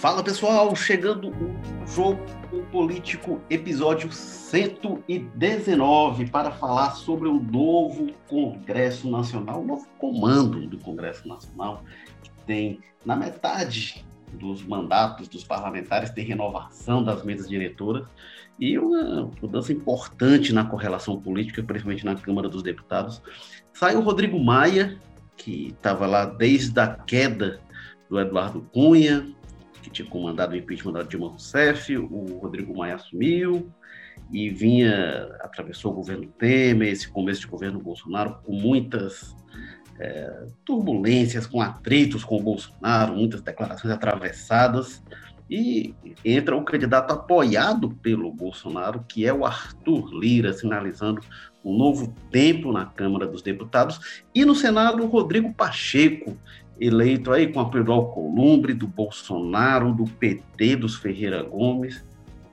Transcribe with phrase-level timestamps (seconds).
[0.00, 2.24] Fala pessoal, chegando o Jogo
[2.70, 11.26] Político, episódio 119, para falar sobre o novo Congresso Nacional, o novo comando do Congresso
[11.26, 11.82] Nacional,
[12.22, 18.06] que tem na metade dos mandatos dos parlamentares, tem renovação das mesas diretoras
[18.56, 23.20] e uma mudança importante na correlação política, principalmente na Câmara dos Deputados.
[23.72, 24.96] Sai o Rodrigo Maia,
[25.36, 27.58] que estava lá desde a queda
[28.08, 29.36] do Eduardo Cunha,
[29.98, 33.70] tinha comandado o impeachment da Dilma Rousseff, o Rodrigo Maia assumiu
[34.32, 39.34] e vinha, atravessou o governo Temer, esse começo de governo Bolsonaro, com muitas
[39.98, 45.02] é, turbulências, com atritos com o Bolsonaro, muitas declarações atravessadas,
[45.50, 51.22] e entra o candidato apoiado pelo Bolsonaro, que é o Arthur Lira, sinalizando
[51.64, 56.36] um novo tempo na Câmara dos Deputados, e no Senado, o Rodrigo Pacheco,
[56.80, 62.04] eleito aí com apoio do Alcolumbre, do Bolsonaro, do PT, dos Ferreira Gomes,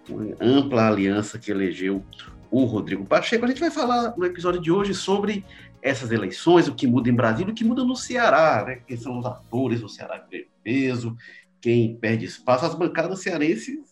[0.09, 2.03] uma ampla aliança que elegeu
[2.49, 3.45] o Rodrigo Pacheco.
[3.45, 5.45] A gente vai falar no episódio de hoje sobre
[5.81, 8.81] essas eleições, o que muda em Brasília, o que muda no Ceará, né?
[8.87, 11.15] quem são os atores no Ceará que peso,
[11.61, 12.65] quem perde espaço.
[12.65, 13.84] As bancadas cearenses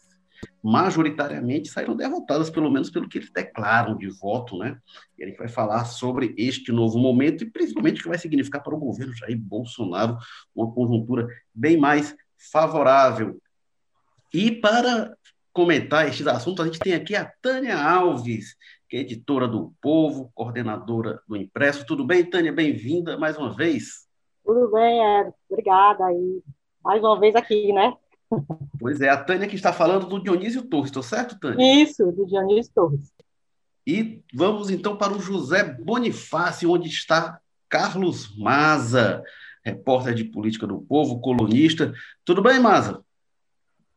[0.63, 4.79] majoritariamente saíram derrotadas, pelo menos pelo que eles declaram de voto, né?
[5.17, 8.63] E a gente vai falar sobre este novo momento e principalmente o que vai significar
[8.63, 10.17] para o governo Jair Bolsonaro
[10.55, 12.15] uma conjuntura bem mais
[12.51, 13.37] favorável.
[14.33, 15.17] E para
[15.51, 18.55] comentar estes assuntos, a gente tem aqui a Tânia Alves,
[18.89, 21.85] que é editora do Povo, coordenadora do Impresso.
[21.85, 22.53] Tudo bem, Tânia?
[22.53, 24.07] Bem-vinda mais uma vez.
[24.45, 25.37] Tudo bem, Érico.
[25.49, 26.41] Obrigada aí.
[26.81, 27.93] Mais uma vez aqui, né?
[28.79, 31.83] Pois é, a Tânia que está falando do Dionísio Torres, estou certo, Tânia?
[31.83, 33.13] Isso, do Dionísio Torres.
[33.85, 39.23] E vamos então para o José Bonifácio, onde está Carlos Maza,
[39.63, 41.93] repórter de política do povo, colunista.
[42.23, 43.03] Tudo bem, Maza?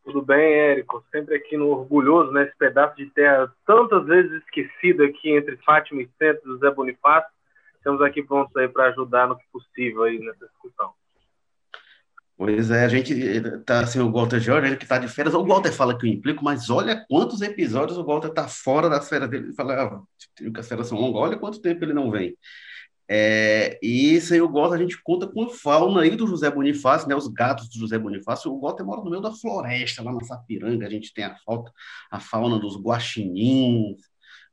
[0.03, 1.03] Tudo bem, Érico.
[1.11, 6.09] Sempre aqui no orgulhoso, nesse pedaço de terra tantas vezes esquecido aqui entre Fátima e
[6.17, 7.29] Centro, José Bonifácio.
[7.75, 10.93] Estamos aqui prontos aí para ajudar no que possível aí nessa discussão.
[12.37, 13.15] Pois é, a gente
[13.65, 16.11] tá assim, o Walter Jorge, ele que tá de férias, o Walter fala que eu
[16.11, 19.45] implico, mas olha quantos episódios o Walter tá fora das férias dele.
[19.47, 20.01] Ele fala, ah,
[20.37, 22.37] que as férias são longas, olha quanto tempo ele não vem.
[23.09, 27.07] É, e sem o Walter a gente conta com a fauna aí do José Bonifácio,
[27.07, 28.51] né, os gatos do José Bonifácio.
[28.51, 31.71] O Walter mora no meio da floresta, lá na Sapiranga, a gente tem a, falta,
[32.11, 33.97] a fauna dos guaxinins,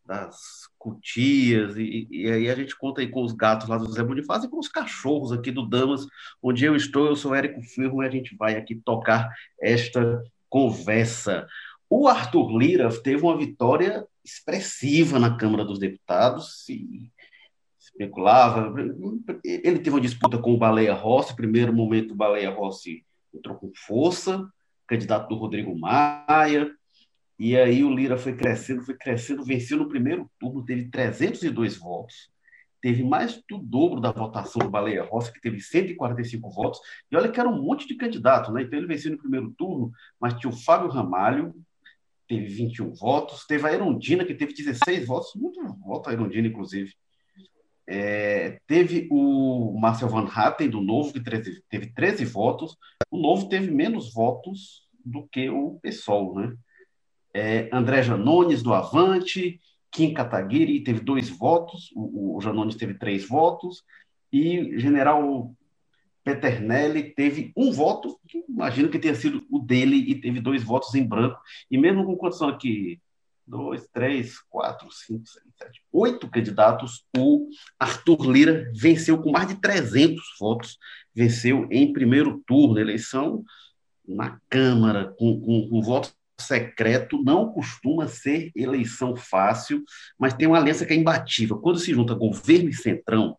[0.07, 4.03] das cutias, e, e, aí a gente conta aí com os gatos lá do Zé
[4.03, 6.07] Bonifácio e com os cachorros aqui do Damas,
[6.43, 11.47] onde eu estou, eu sou Érico Firmo e a gente vai aqui tocar esta conversa.
[11.89, 17.11] O Arthur Lira teve uma vitória expressiva na Câmara dos Deputados, se
[17.81, 18.75] especulava,
[19.43, 23.73] ele teve uma disputa com o Baleia Rossi, primeiro momento o Baleia Rossi entrou com
[23.75, 24.47] força,
[24.87, 26.71] candidato do Rodrigo Maia,
[27.39, 32.31] e aí o Lira foi crescendo, foi crescendo, venceu no primeiro turno, teve 302 votos,
[32.81, 36.81] teve mais do dobro da votação do Baleia Rossi, que teve 145 votos,
[37.11, 38.63] e olha que era um monte de candidato, né?
[38.63, 39.91] Então ele venceu no primeiro turno,
[40.21, 41.55] mas tinha o Fábio Ramalho,
[42.29, 46.93] teve 21 votos, teve a Erundina, que teve 16 votos, muito voto a Erundina, inclusive.
[47.87, 52.77] É, teve o Marcel Van Hatten, do Novo, que teve 13 votos.
[53.11, 56.57] O Novo teve menos votos do que o PSOL, né?
[57.35, 63.27] É, André Janones, do Avante, Kim Kataguiri teve dois votos, o, o Janones teve três
[63.29, 63.83] votos,
[64.33, 65.53] e General
[66.23, 70.95] Peternelli teve um voto, que imagino que tenha sido o dele, e teve dois votos
[70.95, 71.39] em branco,
[71.71, 73.01] e mesmo com condição aqui,
[73.47, 79.57] dois, três, quatro, cinco, seis, sete, oito candidatos, o Arthur Lira venceu com mais de
[79.57, 80.79] 300 votos,
[81.15, 83.45] venceu em primeiro turno, eleição
[84.07, 89.83] na Câmara, com, com, com votos secreto não costuma ser eleição fácil,
[90.19, 91.59] mas tem uma aliança que é imbatível.
[91.59, 93.37] Quando se junta governo e centrão,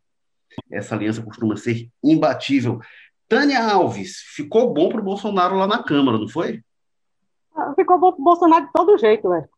[0.72, 2.80] essa aliança costuma ser imbatível.
[3.28, 6.62] Tânia Alves, ficou bom para o Bolsonaro lá na Câmara, não foi?
[7.56, 9.50] Ah, ficou bom para o Bolsonaro de todo jeito, velho.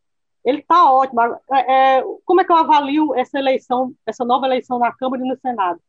[0.44, 1.20] Ele está ótimo.
[1.52, 5.28] É, é, como é que eu avalio essa eleição, essa nova eleição na Câmara e
[5.28, 5.80] no Senado?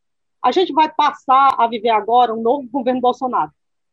[0.43, 3.51] A gente vai passar a viver agora um novo governo Bolsonaro.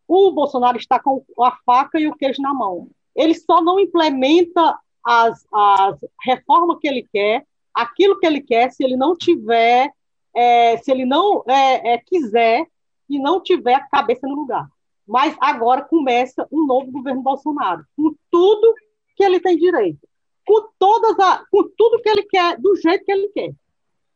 [0.09, 4.79] O Bolsonaro está com a faca e o queijo na mão ele só não implementa
[5.03, 9.91] as, as reformas que ele quer, aquilo que ele quer, se ele não tiver,
[10.35, 12.67] é, se ele não é, é, quiser
[13.09, 14.69] e não tiver a cabeça no lugar.
[15.07, 18.75] Mas agora começa um novo governo Bolsonaro, com tudo
[19.17, 20.07] que ele tem direito,
[20.45, 23.55] com todas a, com tudo que ele quer, do jeito que ele quer.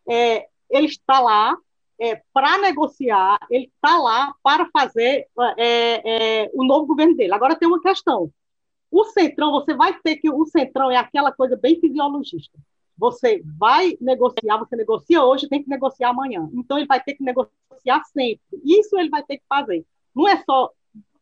[0.08, 1.56] É, ele está lá,
[2.00, 7.34] é, para negociar, ele está lá para fazer é, é, o novo governo dele.
[7.34, 8.30] Agora tem uma questão.
[8.90, 10.30] O Centrão, você vai ter que.
[10.30, 12.58] O Centrão é aquela coisa bem fisiologista.
[12.98, 16.48] Você vai negociar, você negocia hoje, tem que negociar amanhã.
[16.52, 18.40] Então, ele vai ter que negociar sempre.
[18.64, 19.86] Isso ele vai ter que fazer.
[20.14, 20.70] Não é só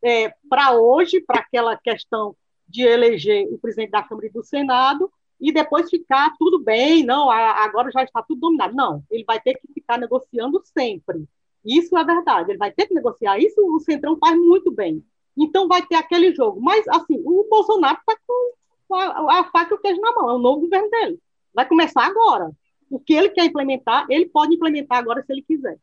[0.03, 2.35] é, para hoje, para aquela questão
[2.67, 5.11] de eleger o presidente da Câmara e do Senado,
[5.41, 8.75] e depois ficar tudo bem, não, agora já está tudo dominado.
[8.75, 11.25] Não, ele vai ter que ficar negociando sempre.
[11.65, 13.39] Isso é verdade, ele vai ter que negociar.
[13.39, 15.05] Isso o Centrão faz muito bem.
[15.39, 16.61] Então vai ter aquele jogo.
[16.61, 20.35] Mas, assim, o Bolsonaro está com a, a, faca e o queijo na mão, é
[20.35, 21.19] o novo governo dele.
[21.55, 22.51] Vai começar agora.
[22.91, 25.79] O que ele quer implementar, ele pode implementar agora se ele quiser.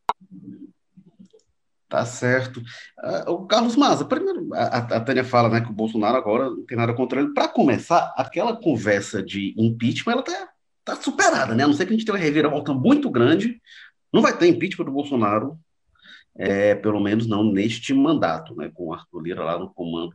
[1.88, 2.60] Tá certo.
[3.28, 6.66] Uh, o Carlos Maza, primeiro, a, a Tânia fala né, que o Bolsonaro agora não
[6.66, 7.34] tem nada contra ele.
[7.34, 10.50] Para começar, aquela conversa de impeachment, ela tá,
[10.84, 11.64] tá superada, né?
[11.64, 13.62] A não ser que a gente tenha uma reviravolta muito grande,
[14.12, 15.60] não vai ter impeachment do Bolsonaro,
[16.38, 18.70] é, pelo menos não neste mandato, né?
[18.74, 20.14] Com o Arthur Lira lá no comando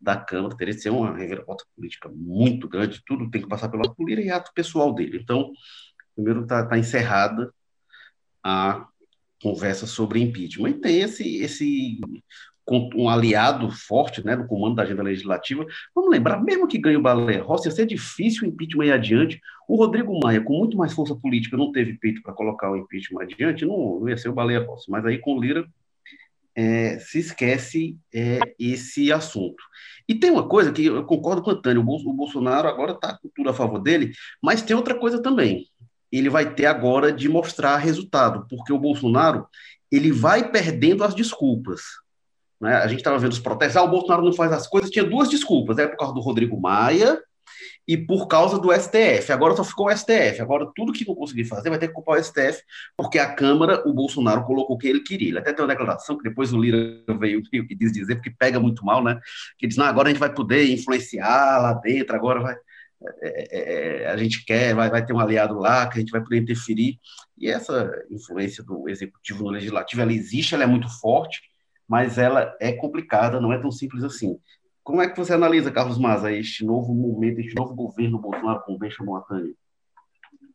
[0.00, 3.86] da Câmara, teria que ser uma reviravolta política muito grande, tudo tem que passar pelo
[3.86, 5.18] Arthur Lira e ato pessoal dele.
[5.22, 5.52] Então,
[6.14, 7.52] primeiro está tá encerrada
[8.42, 8.86] a
[9.42, 10.70] conversa sobre impeachment.
[10.70, 12.00] E tem esse, esse
[12.70, 15.66] um aliado forte né, no comando da agenda legislativa.
[15.94, 19.40] Vamos lembrar, mesmo que ganhe o Balé Rossi, ia ser difícil o impeachment ir adiante.
[19.68, 23.22] O Rodrigo Maia, com muito mais força política, não teve peito para colocar o impeachment
[23.22, 24.90] adiante, não, não ia ser o Balé Rossi.
[24.90, 25.66] Mas aí com Lira
[26.54, 29.62] é, se esquece é, esse assunto.
[30.08, 33.50] E tem uma coisa que eu concordo com o Antônio, o Bolsonaro agora está tudo
[33.50, 34.12] a favor dele,
[34.42, 35.66] mas tem outra coisa também
[36.12, 39.46] ele vai ter agora de mostrar resultado, porque o Bolsonaro
[39.90, 41.80] ele vai perdendo as desculpas.
[42.62, 42.76] Né?
[42.76, 45.28] A gente estava vendo os protestos, ah, o Bolsonaro não faz as coisas, tinha duas
[45.28, 47.20] desculpas, é por causa do Rodrigo Maia
[47.88, 49.32] e por causa do STF.
[49.32, 50.40] Agora só ficou o STF.
[50.40, 52.62] Agora tudo que não conseguir fazer vai ter que culpar o STF,
[52.96, 55.30] porque a Câmara, o Bolsonaro colocou o que ele queria.
[55.30, 58.60] Ele até tem uma declaração que depois o Lira veio que diz dizer, porque pega
[58.60, 59.18] muito mal, né?
[59.58, 62.54] Que diz: não, agora a gente vai poder influenciar lá dentro, agora vai.
[63.20, 66.12] É, é, é, a gente quer, vai, vai ter um aliado lá, que a gente
[66.12, 67.00] vai poder interferir.
[67.36, 71.42] E essa influência do executivo no legislativo, ela existe, ela é muito forte,
[71.88, 74.38] mas ela é complicada, não é tão simples assim.
[74.82, 78.78] Como é que você analisa, Carlos Maza, este novo momento, este novo governo Bolsonaro, como
[78.78, 79.54] bem chamou a Tânia?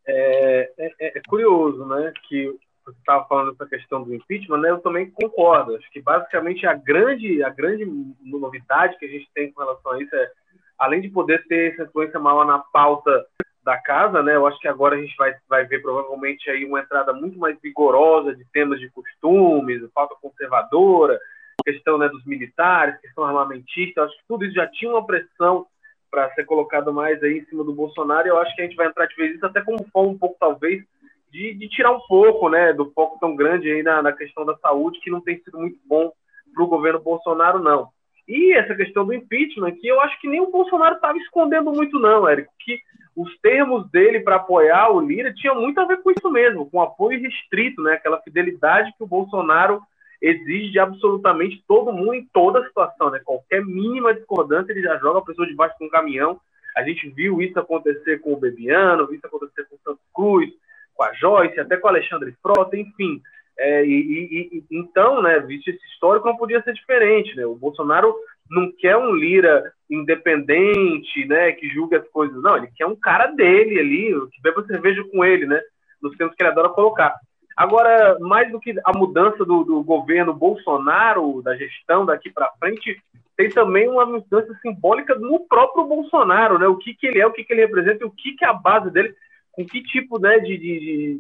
[0.06, 2.53] É, é, é, curioso, né, que
[2.85, 5.75] você estava falando essa questão do impeachment, né, eu também concordo.
[5.75, 7.85] Acho que basicamente a grande, a grande
[8.21, 10.31] novidade que a gente tem com relação a isso é
[10.77, 13.25] além de poder ter essa influência maior na pauta
[13.68, 14.34] da casa, né?
[14.34, 17.60] Eu acho que agora a gente vai, vai ver provavelmente aí uma entrada muito mais
[17.62, 21.19] vigorosa de temas de costumes, pauta conservadora,
[21.66, 24.00] questão né, dos militares, questão armamentista.
[24.00, 25.68] Eu acho que tudo isso já tinha uma pressão
[26.10, 28.25] para ser colocado mais aí em cima do Bolsonaro.
[28.25, 30.18] E eu acho que a gente vai entrar de vez isso até como forma um
[30.18, 30.81] pouco talvez
[31.30, 34.56] de, de, tirar um pouco, né, do foco tão grande aí na, na questão da
[34.60, 36.13] saúde que não tem sido muito bom
[36.54, 37.90] para o governo Bolsonaro, não.
[38.27, 41.97] E essa questão do impeachment, que eu acho que nem o Bolsonaro estava escondendo muito,
[41.97, 42.79] não, Érico, que
[43.15, 46.81] os termos dele para apoiar o Lira tinham muito a ver com isso mesmo, com
[46.81, 47.94] apoio restrito, né?
[47.94, 49.81] aquela fidelidade que o Bolsonaro
[50.21, 53.09] exige de absolutamente todo mundo em toda situação.
[53.09, 53.19] Né?
[53.24, 56.39] Qualquer mínima discordância, ele já joga a pessoa debaixo de um caminhão.
[56.75, 60.51] A gente viu isso acontecer com o Bebiano, viu isso acontecer com o Santos Cruz,
[60.94, 63.22] com a Joyce, até com o Alexandre Frota, enfim.
[63.60, 67.36] É, e, e, e, então, né, visto esse histórico, não podia ser diferente.
[67.36, 67.46] Né?
[67.46, 68.16] O Bolsonaro
[68.50, 72.42] não quer um Lira independente, né, que julgue as coisas.
[72.42, 75.60] Não, ele quer um cara dele ali, que beba cerveja com ele, né,
[76.02, 77.16] nos tempos que ele adora colocar.
[77.56, 83.02] Agora, mais do que a mudança do, do governo Bolsonaro, da gestão daqui para frente,
[83.36, 86.68] tem também uma mudança simbólica no próprio Bolsonaro, né?
[86.68, 88.54] O que, que ele é, o que, que ele representa, o que, que é a
[88.54, 89.16] base dele,
[89.52, 91.20] com que tipo né, de, de,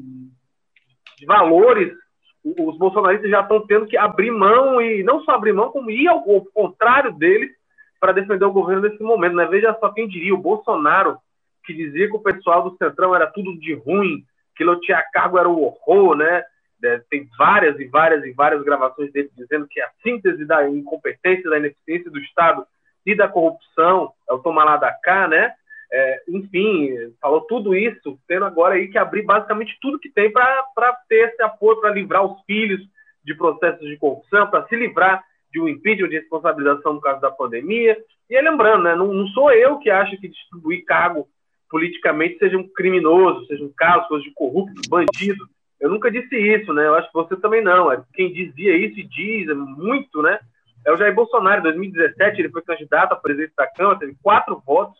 [1.17, 1.91] de valores
[2.57, 6.07] os bolsonaristas já estão tendo que abrir mão e não só abrir mão, como ir
[6.07, 7.51] ao, ao contrário deles
[7.99, 9.35] para defender o governo nesse momento.
[9.35, 9.45] Né?
[9.45, 11.17] Veja só quem diria, o Bolsonaro,
[11.65, 14.23] que dizia que o pessoal do Centrão era tudo de ruim,
[14.55, 16.43] que lotear cargo era o horror, né?
[16.83, 21.49] É, tem várias e várias e várias gravações dele dizendo que a síntese da incompetência,
[21.49, 22.65] da ineficiência do Estado
[23.03, 25.53] e da corrupção é o tomar lá da cá, né?
[25.91, 30.93] É, enfim, falou tudo isso, tendo agora aí que abrir basicamente tudo que tem para
[31.07, 32.81] ter esse apoio, para livrar os filhos
[33.23, 37.31] de processos de corrupção, para se livrar de um impeachment de responsabilização no caso da
[37.31, 37.97] pandemia.
[38.29, 41.27] E lembrando, né, não, não, sou eu que acho que distribuir cargo
[41.69, 45.47] politicamente seja um criminoso, seja um caso, coisa de corrupto, bandido.
[45.79, 46.85] Eu nunca disse isso, né?
[46.85, 47.91] Eu acho que você também não.
[47.91, 50.39] É quem dizia isso e diz muito, né?
[50.85, 51.59] É o Jair Bolsonaro.
[51.59, 54.97] Em 2017, ele foi candidato a presidente da Câmara, teve quatro votos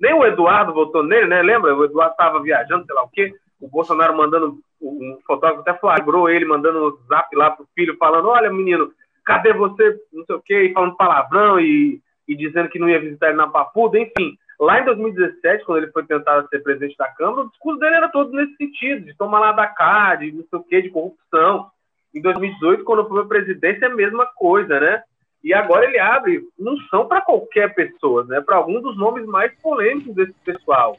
[0.00, 1.42] nem o Eduardo votou nele, né?
[1.42, 1.74] Lembra?
[1.74, 3.34] O Eduardo estava viajando, sei lá o quê.
[3.60, 8.28] o Bolsonaro mandando, um fotógrafo até flagrou ele mandando um zap lá pro filho, falando:
[8.28, 8.92] Olha, menino,
[9.24, 9.98] cadê você?
[10.12, 13.36] Não sei o quê, e falando palavrão e, e dizendo que não ia visitar ele
[13.36, 14.36] na Papuda, enfim.
[14.60, 18.08] Lá em 2017, quando ele foi tentar ser presidente da Câmara, o discurso dele era
[18.08, 21.70] todo nesse sentido, de tomar lá da cá, de não sei o quê, de corrupção.
[22.12, 25.02] Em 2018, quando foi a presidência, é a mesma coisa, né?
[25.42, 28.40] E agora ele abre, não são para qualquer pessoa, né?
[28.40, 30.96] Para alguns dos nomes mais polêmicos desse pessoal.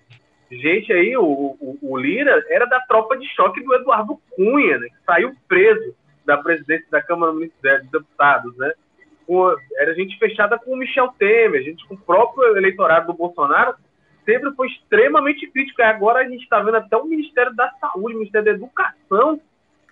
[0.49, 4.87] Gente aí, o, o, o, Lira era da tropa de choque do Eduardo Cunha, né?
[4.87, 8.71] Que saiu preso da presidência da Câmara Municipal dos Deputados, né?
[9.77, 13.75] era gente fechada com o Michel Temer, gente com o próprio eleitorado do Bolsonaro,
[14.25, 15.81] sempre foi extremamente crítico.
[15.81, 19.39] E agora a gente está vendo até o Ministério da Saúde, o Ministério da Educação,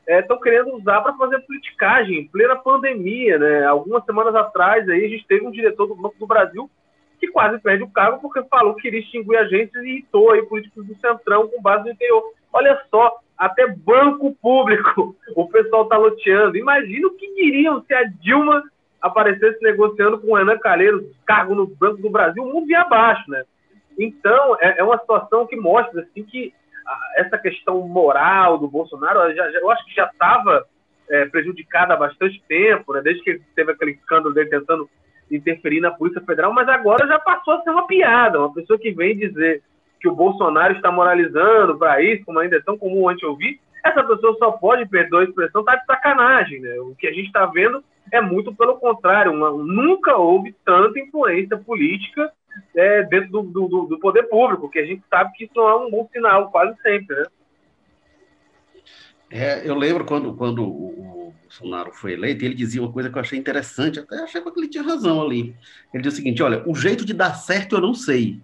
[0.07, 3.65] estão é, querendo usar para fazer politicagem em plena pandemia, né?
[3.65, 6.69] Algumas semanas atrás aí a gente teve um diretor do Banco do Brasil
[7.19, 10.85] que quase perde o cargo porque falou que iria extinguir agentes e irritou aí políticos
[10.85, 12.23] do Centrão com base no interior.
[12.53, 16.57] Olha só, até banco público o pessoal está loteando.
[16.57, 18.63] Imagina o que diriam se a Dilma
[19.01, 23.29] aparecesse negociando com o Renan Calheiros cargo no Banco do Brasil, o mundo ia abaixo,
[23.29, 23.43] né?
[23.97, 26.53] Então, é, é uma situação que mostra assim, que
[27.15, 30.65] essa questão moral do Bolsonaro, já, já, eu acho que já estava
[31.09, 33.01] é, prejudicada há bastante tempo, né?
[33.01, 34.89] desde que teve aquele escândalo dele tentando
[35.29, 38.39] interferir na Polícia Federal, mas agora já passou a ser uma piada.
[38.39, 39.61] Uma pessoa que vem dizer
[39.99, 44.03] que o Bolsonaro está moralizando para isso, como ainda é tão comum antes ouvir, essa
[44.03, 46.59] pessoa só pode, perdoar a expressão, tá de sacanagem.
[46.59, 46.79] Né?
[46.79, 49.31] O que a gente está vendo é muito pelo contrário.
[49.31, 52.31] Uma, nunca houve tanta influência política
[52.75, 55.75] é, dentro do, do, do, poder público, que a gente sabe que isso não é
[55.75, 57.25] um bom sinal, quase sempre, né?
[59.29, 63.21] É, eu lembro quando, quando o Bolsonaro foi eleito, ele dizia uma coisa que eu
[63.21, 65.55] achei interessante, até achei que ele tinha razão ali.
[65.93, 68.39] Ele dizia o seguinte: olha, o jeito de dar certo eu não sei,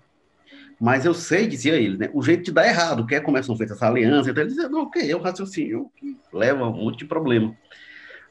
[0.80, 2.10] mas eu sei, dizia ele, né?
[2.14, 4.68] O jeito de dar errado, que é como são feitas essa aliança, então ele dizia,
[4.68, 7.56] não, ok, é um raciocínio que leva a um monte de problema.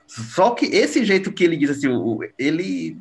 [0.07, 1.89] Só que esse jeito que ele diz assim,
[2.39, 2.99] ele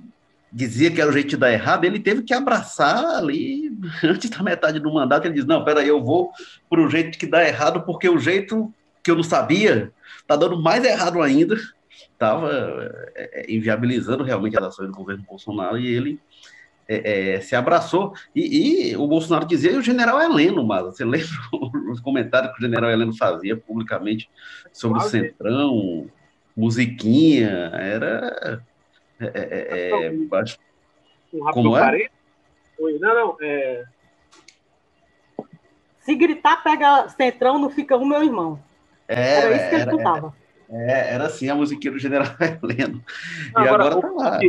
[0.52, 3.72] dizia que era o jeito de dar errado, ele teve que abraçar ali,
[4.04, 6.32] antes da metade do mandato, ele diz, não, peraí, eu vou
[6.70, 10.62] para o jeito que dá errado, porque o jeito que eu não sabia está dando
[10.62, 11.56] mais errado ainda,
[12.12, 12.52] estava
[13.16, 16.20] é, é, inviabilizando realmente as ações do governo Bolsonaro, e ele
[16.88, 21.06] é, é, se abraçou, e, e, o Bolsonaro dizia, e o general Heleno, mas você
[21.06, 21.30] lembra
[21.90, 24.30] os comentários que o general Heleno fazia publicamente
[24.74, 26.08] sobre o Centrão,
[26.56, 28.62] musiquinha, era
[29.22, 32.08] é, é, é, é um Como é?
[32.80, 33.84] Oi, não, não, é...
[36.00, 38.60] Se gritar, pega centrão, não fica o meu irmão.
[39.08, 40.34] É, era isso que ele escutava.
[40.70, 42.28] É, era assim a musiquinha do General
[42.64, 43.04] Heleno.
[43.56, 44.40] e agora, agora tá lá.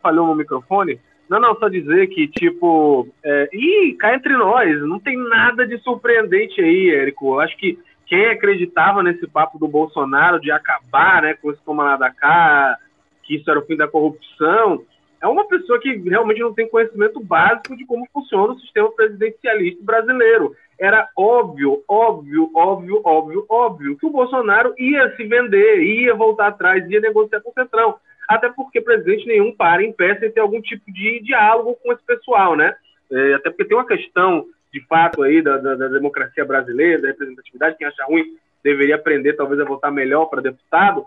[0.00, 1.00] Falhou no microfone?
[1.28, 5.78] Não, não, só dizer que, tipo, é, ih, cá entre nós, não tem nada de
[5.78, 7.34] surpreendente aí, Érico.
[7.34, 11.82] Eu acho que quem acreditava nesse papo do Bolsonaro de acabar né, com esse toma
[11.82, 12.78] lá da cá,
[13.24, 14.84] que isso era o fim da corrupção,
[15.24, 19.82] é uma pessoa que realmente não tem conhecimento básico de como funciona o sistema presidencialista
[19.82, 20.54] brasileiro.
[20.78, 26.88] Era óbvio, óbvio, óbvio, óbvio, óbvio que o Bolsonaro ia se vender, ia voltar atrás,
[26.90, 27.94] ia negociar com o Centrão.
[28.28, 32.04] Até porque presidente nenhum para em pé sem ter algum tipo de diálogo com esse
[32.04, 32.74] pessoal, né?
[33.10, 37.08] É, até porque tem uma questão, de fato, aí da, da, da democracia brasileira, da
[37.08, 38.24] representatividade, quem acha ruim
[38.62, 41.04] deveria aprender talvez a votar melhor para deputado,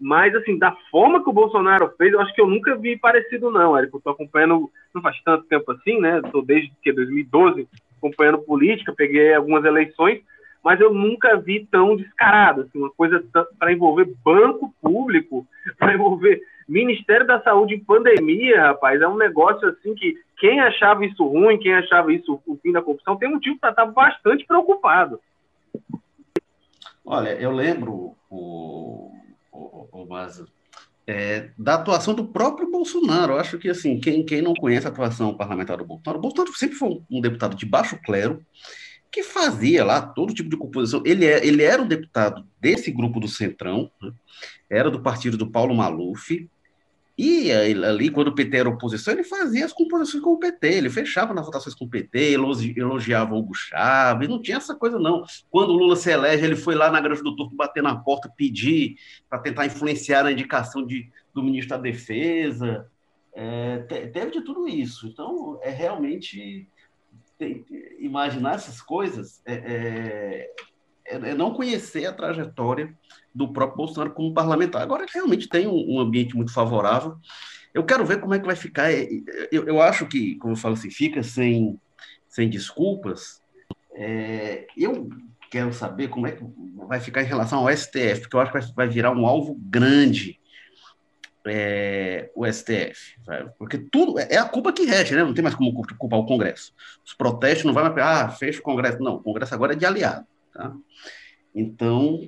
[0.00, 3.50] mas, assim, da forma que o Bolsonaro fez, eu acho que eu nunca vi parecido,
[3.50, 3.98] não, Érico.
[3.98, 6.20] Eu tô acompanhando, não faz tanto tempo assim, né?
[6.24, 10.22] Estou desde que 2012 acompanhando política, peguei algumas eleições,
[10.64, 13.22] mas eu nunca vi tão descarado, assim, uma coisa
[13.58, 15.46] para envolver banco público,
[15.78, 21.04] para envolver Ministério da Saúde em pandemia, rapaz, é um negócio assim que quem achava
[21.04, 25.20] isso ruim, quem achava isso o fim da corrupção, tem motivo para estar bastante preocupado.
[27.04, 29.10] Olha, eu lembro o
[29.52, 30.08] o, o,
[31.06, 33.32] é, da atuação do próprio Bolsonaro.
[33.32, 36.56] Eu acho que, assim, quem, quem não conhece a atuação parlamentar do Bolsonaro, o Bolsonaro
[36.56, 38.44] sempre foi um, deputado de baixo clero,
[39.10, 41.02] que fazia lá todo tipo de composição.
[41.04, 44.12] Ele, é, ele era um deputado desse grupo do Centrão, né?
[44.68, 46.48] era do partido do Paulo Maluf,
[47.22, 50.88] e ali, quando o PT era oposição, ele fazia as composições com o PT, ele
[50.88, 52.32] fechava nas votações com o PT,
[52.76, 55.22] elogiava o Hugo Chávez, não tinha essa coisa, não.
[55.50, 58.32] Quando o Lula se elege, ele foi lá na Grande do Turco bater na porta,
[58.34, 58.96] pedir
[59.28, 62.90] para tentar influenciar a indicação de, do ministro da Defesa.
[63.34, 63.80] É,
[64.14, 65.06] teve de tudo isso.
[65.06, 66.66] Então, é realmente
[67.36, 67.66] tem,
[67.98, 70.54] imaginar essas coisas é, é,
[71.06, 72.96] é, é não conhecer a trajetória
[73.34, 74.82] do próprio Bolsonaro como parlamentar.
[74.82, 77.16] Agora, realmente tem um, um, ambiente muito favorável.
[77.72, 78.92] Eu quero ver como é que vai ficar.
[78.92, 79.08] É,
[79.52, 81.78] eu, eu acho que, como eu falo assim, fica sem,
[82.28, 83.40] sem desculpas.
[83.94, 85.08] É, eu
[85.50, 86.44] quero saber como é que
[86.86, 90.40] vai ficar em relação ao STF, porque eu acho que vai virar um alvo grande
[91.46, 93.50] é, o STF, sabe?
[93.58, 95.24] porque tudo é a culpa que rege, né?
[95.24, 96.72] Não tem mais como culpar o Congresso.
[97.04, 99.00] Os protestos não vai mais, ah, fecha o Congresso.
[99.00, 100.74] Não, o Congresso agora é de aliado, tá?
[101.54, 102.20] Então,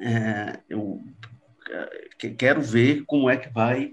[0.00, 1.02] é, eu
[1.70, 3.92] é, quero ver como é que vai,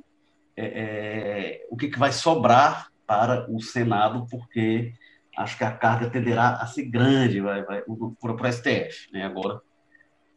[0.55, 4.93] é, é, o que, que vai sobrar para o Senado, porque
[5.37, 9.23] acho que a carga tenderá a ser grande vai, vai, para o STF, né?
[9.25, 9.61] Agora,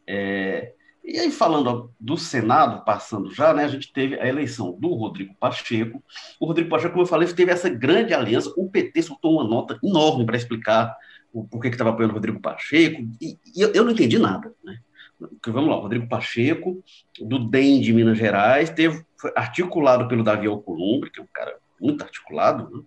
[0.06, 0.72] é,
[1.04, 5.34] e aí, falando do Senado, passando já, né, a gente teve a eleição do Rodrigo
[5.40, 6.02] Pacheco.
[6.38, 8.52] O Rodrigo Pacheco, como eu falei, teve essa grande aliança.
[8.58, 10.94] O PT soltou uma nota enorme para explicar
[11.32, 14.52] o porquê que estava apoiando o Rodrigo Pacheco, e, e eu, eu, não entendi nada.
[14.62, 14.78] Né?
[15.18, 16.82] Porque, vamos lá, Rodrigo Pacheco,
[17.20, 21.58] do DEM de Minas Gerais, teve, foi articulado pelo Davi Alcolumbre, que é um cara
[21.80, 22.84] muito articulado, né?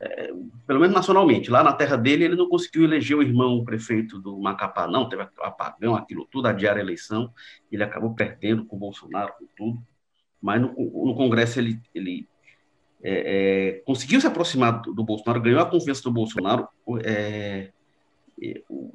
[0.00, 0.32] é,
[0.66, 1.50] pelo menos nacionalmente.
[1.50, 5.22] Lá na terra dele, ele não conseguiu eleger o irmão prefeito do Macapá, não, teve
[5.40, 7.32] apagão, aquilo tudo, adiar a eleição,
[7.70, 9.82] ele acabou perdendo com o Bolsonaro, com tudo,
[10.42, 12.28] mas no, no Congresso ele, ele
[13.02, 16.68] é, é, conseguiu se aproximar do, do, Bolsonaro, ganhou a confiança do Bolsonaro,
[17.04, 17.70] é,
[18.68, 18.92] o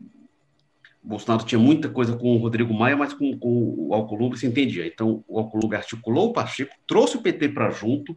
[1.02, 4.86] Bolsonaro tinha muita coisa com o Rodrigo Maia, mas com, com o Alcolumbre se entendia.
[4.86, 8.16] Então, o Alcolumbre articulou o Pacheco, trouxe o PT para junto,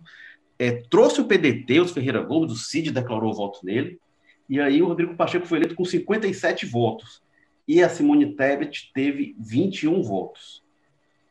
[0.59, 3.99] é, trouxe o PDT, os Ferreira Gomes, o Cid declarou voto nele,
[4.49, 7.23] e aí o Rodrigo Pacheco foi eleito com 57 votos,
[7.67, 10.62] e a Simone Tebet teve 21 votos.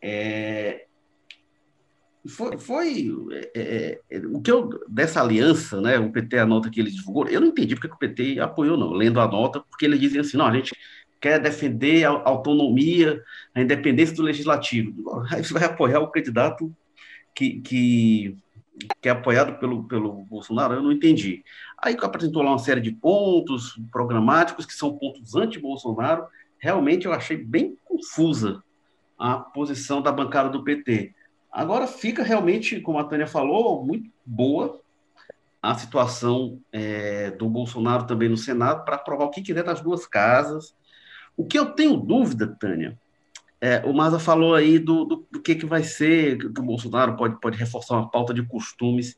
[0.01, 0.85] É,
[2.27, 3.11] foi, foi
[3.55, 5.97] é, é, o que eu dessa aliança, né?
[5.97, 8.91] O PT a nota que ele divulgou, eu não entendi porque o PT apoiou não,
[8.91, 10.75] lendo a nota, porque ele dizia assim, não, a gente
[11.21, 13.21] quer defender a autonomia,
[13.53, 15.23] a independência do legislativo.
[15.31, 16.75] Aí você vai apoiar o candidato
[17.33, 18.37] que, que
[19.01, 21.43] que é apoiado pelo, pelo Bolsonaro, eu não entendi.
[21.77, 26.25] Aí apresentou lá uma série de pontos programáticos que são pontos anti-Bolsonaro.
[26.57, 28.63] Realmente eu achei bem confusa
[29.17, 31.13] a posição da bancada do PT.
[31.51, 34.79] Agora fica realmente, como a Tânia falou, muito boa
[35.61, 40.07] a situação é, do Bolsonaro também no Senado para aprovar o que quiser das duas
[40.07, 40.75] casas.
[41.41, 42.95] O que eu tenho dúvida, Tânia,
[43.59, 47.15] é, o Maza falou aí do, do, do, que, que vai ser, que o Bolsonaro
[47.15, 49.15] pode, pode reforçar uma pauta de costumes.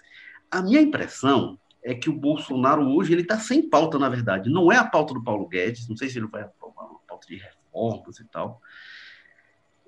[0.50, 4.50] A minha impressão é que o Bolsonaro hoje ele está sem pauta, na verdade.
[4.50, 7.28] Não é a pauta do Paulo Guedes, não sei se ele vai aprovar uma pauta
[7.28, 8.62] de reformas e tal.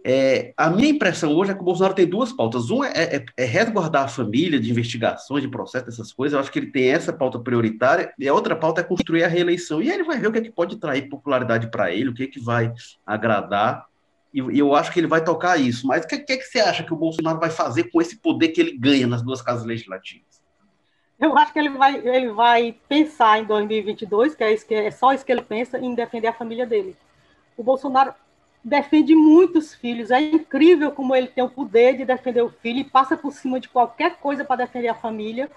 [0.07, 2.69] É, a minha impressão hoje é que o Bolsonaro tem duas pautas.
[2.69, 6.35] Uma é, é, é, resguardar a família de investigações, de processo, dessas coisas.
[6.35, 8.13] Eu acho que ele tem essa pauta prioritária.
[8.19, 9.81] E a outra pauta é construir a reeleição.
[9.81, 12.13] E aí ele vai ver o que, é que pode trair popularidade para ele, o
[12.13, 12.71] que, é que vai
[13.03, 13.87] agradar
[14.35, 15.87] e eu acho que ele vai tocar isso.
[15.87, 18.49] Mas o que, que, que, você acha que o Bolsonaro vai fazer com esse poder
[18.49, 20.41] que ele ganha nas duas casas legislativas?
[21.17, 24.91] Eu acho que ele vai, ele vai pensar em 2022, que é, isso que é
[24.91, 26.97] só isso que ele pensa, em defender a família dele.
[27.55, 28.13] O Bolsonaro
[28.65, 30.09] defende muitos filhos.
[30.09, 33.59] É incrível como ele tem o poder de defender o filho e passa por cima
[33.59, 35.51] de qualquer coisa para defender a família,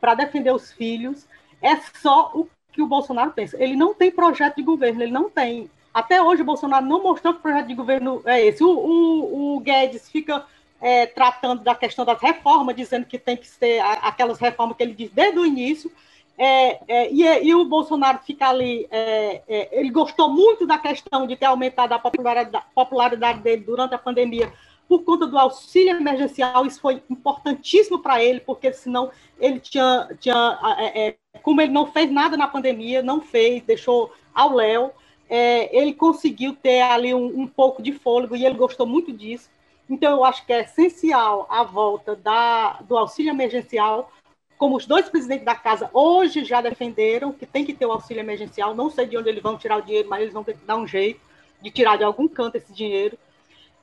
[0.00, 1.26] para defender os filhos.
[1.60, 3.62] É só o que o Bolsonaro pensa.
[3.62, 5.70] Ele não tem projeto de governo, ele não tem.
[5.92, 8.64] Até hoje o Bolsonaro não mostrou que projeto de governo é esse.
[8.64, 10.46] O, o, o Guedes fica
[10.80, 14.94] é, tratando da questão das reformas, dizendo que tem que ser aquelas reformas que ele
[14.94, 15.92] diz desde o início.
[16.36, 18.86] É, é, e, e, o Bolsonaro fica ali.
[18.90, 23.94] É, é, ele gostou muito da questão de ter aumentado a popularidade, popularidade dele durante
[23.94, 24.52] a pandemia
[24.88, 26.66] por conta do auxílio emergencial.
[26.66, 30.08] Isso foi importantíssimo para ele, porque senão ele tinha.
[30.18, 34.92] tinha é, como ele não fez nada na pandemia, não fez, deixou ao léu
[35.28, 39.50] é, ele conseguiu ter ali um, um, pouco de fôlego e ele gostou muito disso.
[39.88, 44.10] Então, eu acho que é essencial a volta da, do auxílio emergencial,
[44.58, 48.20] como os dois presidentes da casa hoje já defenderam que tem que ter o auxílio
[48.20, 48.74] emergencial.
[48.74, 50.76] Não sei de onde eles vão tirar o dinheiro, mas eles vão ter que dar
[50.76, 51.20] um jeito
[51.60, 53.18] de tirar de algum canto esse dinheiro.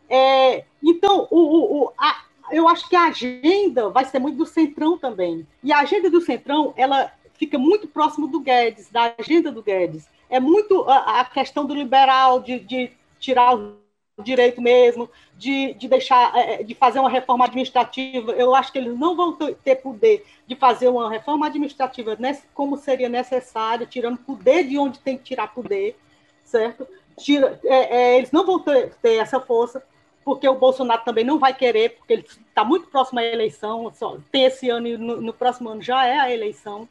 [0.10, 4.97] É, então, o, o, a, eu acho que a agenda vai ser muito do Centrão
[4.97, 5.47] também.
[5.63, 10.07] E a agenda do Centrão, ela fica muito próximo do Guedes, da agenda do Guedes
[10.31, 13.75] é muito a, a questão do liberal, de, de, tirar o
[14.21, 18.31] direito mesmo, de, de deixar, é, é, de fazer uma reforma administrativa.
[18.34, 22.17] Eu acho que eles não vão ter poder de fazer uma reforma administrativa
[22.53, 25.97] como seria necessário, tirando poder de onde tem que tirar poder,
[26.43, 26.88] certo?
[27.17, 29.84] Tira, é, é, eles não vão ter, ter, essa força,
[30.23, 34.17] porque o Bolsonaro também não vai querer, porque ele está muito próximo à eleição, só,
[34.31, 36.88] tem esse ano e no, no próximo ano já é a eleição.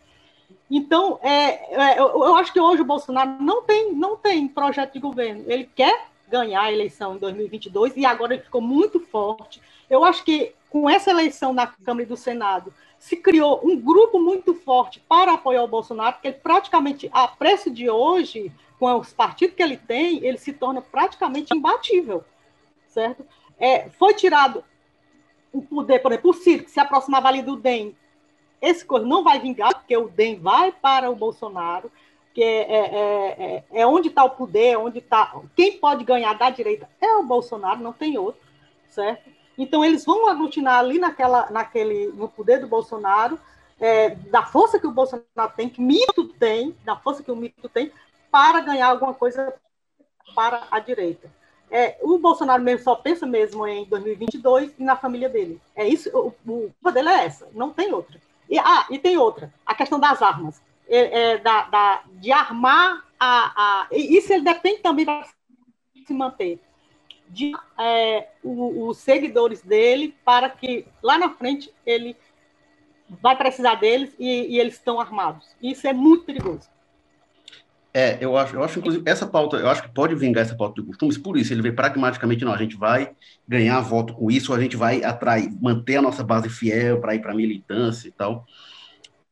[0.70, 4.92] Então, é, é, eu, eu, acho que hoje o Bolsonaro não tem, não tem projeto
[4.92, 5.44] de governo.
[5.46, 9.60] Ele quer ganhar a eleição em 2022 e agora ele ficou muito forte.
[9.88, 14.18] Eu acho que com essa eleição na Câmara e do Senado se criou um grupo
[14.18, 19.56] muito forte para apoiar o Bolsonaro, porque praticamente a preço de hoje com os partidos
[19.56, 22.24] que ele tem, ele se torna praticamente imbatível,
[22.86, 23.26] certo?
[23.58, 24.64] É, foi tirado
[25.52, 27.94] o poder, por exemplo, o Ciro, que se aproximava ali do DEM,
[28.62, 31.90] esse coisa não vai vingar, porque o DEM vai para o Bolsonaro,
[32.34, 35.34] que é, é, é, é onde está o poder, onde está.
[35.56, 38.40] Quem pode ganhar da direita é o Bolsonaro, não tem outro,
[38.88, 39.30] certo?
[39.58, 43.38] Então eles vão aglutinar ali naquela, naquele, no poder do Bolsonaro,
[43.78, 47.68] é, da força que o Bolsonaro tem, que mito tem, da força que o mito
[47.68, 47.92] tem,
[48.30, 49.52] para ganhar alguma coisa
[50.34, 51.30] para a direita.
[51.70, 55.60] É, o Bolsonaro mesmo só pensa mesmo em 2022 e na família dele.
[55.74, 58.20] É isso, o, o dele é essa, não tem outra.
[58.48, 60.60] E, ah, e tem outra, a questão das armas,
[60.90, 63.88] é, é, da, da, de armar a, a.
[63.92, 65.24] Isso ele depende também para
[66.06, 66.60] se manter.
[67.28, 72.16] De é, o, os seguidores dele para que lá na frente ele
[73.22, 75.46] vai precisar deles e, e eles estão armados.
[75.62, 76.68] Isso é muito perigoso.
[77.92, 80.80] É, eu acho, eu acho, inclusive, essa pauta, eu acho que pode vingar essa pauta
[80.80, 83.10] de costumes, por isso, ele vê pragmaticamente, não, a gente vai
[83.48, 87.20] ganhar voto com isso, a gente vai atrair, manter a nossa base fiel para ir
[87.20, 88.46] para a militância e tal.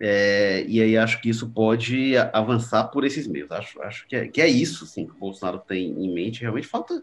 [0.01, 3.51] É, e aí acho que isso pode avançar por esses meios.
[3.51, 6.43] Acho, acho que, é, que é isso, sim, que o Bolsonaro tem em mente.
[6.43, 7.03] Realmente falta,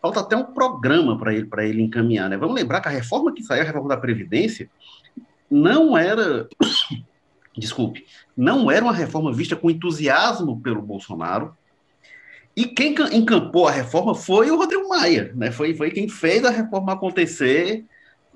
[0.00, 2.30] falta até um programa para ele, ele encaminhar.
[2.30, 2.36] Né?
[2.36, 4.70] Vamos lembrar que a reforma que saiu, a reforma da Previdência,
[5.50, 6.48] não era
[7.56, 11.56] desculpe, não era uma reforma vista com entusiasmo pelo Bolsonaro.
[12.54, 15.50] E quem encampou a reforma foi o Rodrigo Maia, né?
[15.52, 17.84] Foi, foi quem fez a reforma acontecer.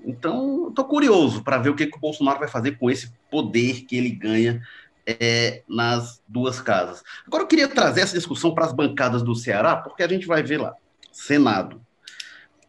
[0.05, 3.83] Então, estou curioso para ver o que, que, o Bolsonaro vai fazer com esse poder
[3.83, 4.63] que ele ganha
[5.07, 7.03] é, nas duas casas.
[7.27, 10.43] Agora, eu queria trazer essa discussão para as bancadas do Ceará, porque a gente vai
[10.43, 10.75] ver lá.
[11.11, 11.81] Senado.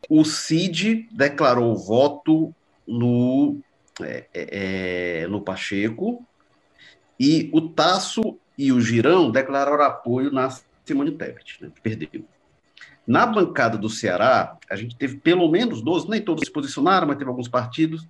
[0.10, 2.54] O Cid declarou voto
[2.88, 3.60] no,
[4.02, 6.26] é, é, é no Pacheco,
[7.20, 10.50] e o Tasso e o Girão declararam apoio na
[10.86, 12.26] Simone Tebet, né, que perdeu.
[13.06, 17.18] Na bancada do Ceará, a gente teve pelo menos 12, nem todos se posicionaram, mas
[17.18, 18.08] teve alguns partidos,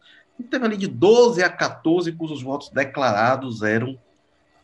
[0.49, 3.97] teve ali de 12 a 14 cujos votos declarados eram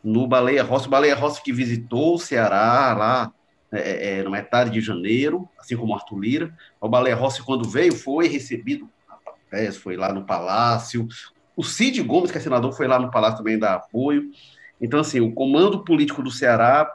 [0.02, 0.86] no Baleia Rossi.
[0.86, 3.32] O Baleia Rossi que visitou o Ceará lá
[3.72, 6.58] é, é, na metade de janeiro, assim como Arthur Lira.
[6.80, 8.88] O Baleia Rossi, quando veio, foi recebido,
[9.80, 11.08] foi lá no Palácio,
[11.56, 14.30] o Cid Gomes, que é senador, foi lá no Palácio também dar apoio.
[14.80, 16.90] Então, assim, o comando político do Ceará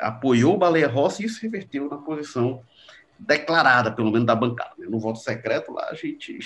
[0.00, 2.62] apoiou o Baleia Rossi e isso reverteu na posição
[3.18, 4.72] declarada, pelo menos da bancada.
[4.78, 4.86] Né?
[4.88, 6.38] No voto secreto, lá a gente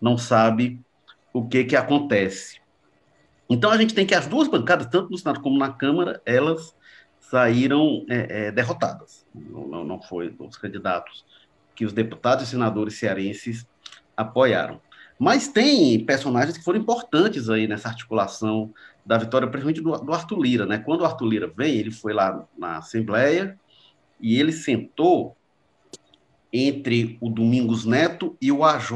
[0.00, 0.80] não sabe
[1.32, 2.60] o que, que acontece.
[3.48, 6.74] Então, a gente tem que as duas bancadas, tanto no Senado como na Câmara, elas
[7.18, 9.26] saíram é, é, derrotadas.
[9.34, 11.24] Não, não, não foi os candidatos
[11.74, 13.66] que os deputados e senadores cearenses
[14.16, 14.80] apoiaram.
[15.18, 18.72] Mas tem personagens que foram importantes aí nessa articulação
[19.10, 20.78] da vitória, principalmente do, do Arthur Lira, né?
[20.78, 23.58] Quando o Arthur Lira vem, ele foi lá na Assembleia
[24.20, 25.36] e ele sentou
[26.52, 28.92] entre o Domingos Neto e o AJ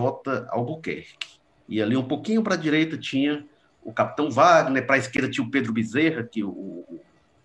[0.50, 1.16] Albuquerque.
[1.68, 3.44] E ali um pouquinho para a direita tinha
[3.82, 6.84] o Capitão Wagner, para a esquerda tinha o Pedro Bezerra, que o,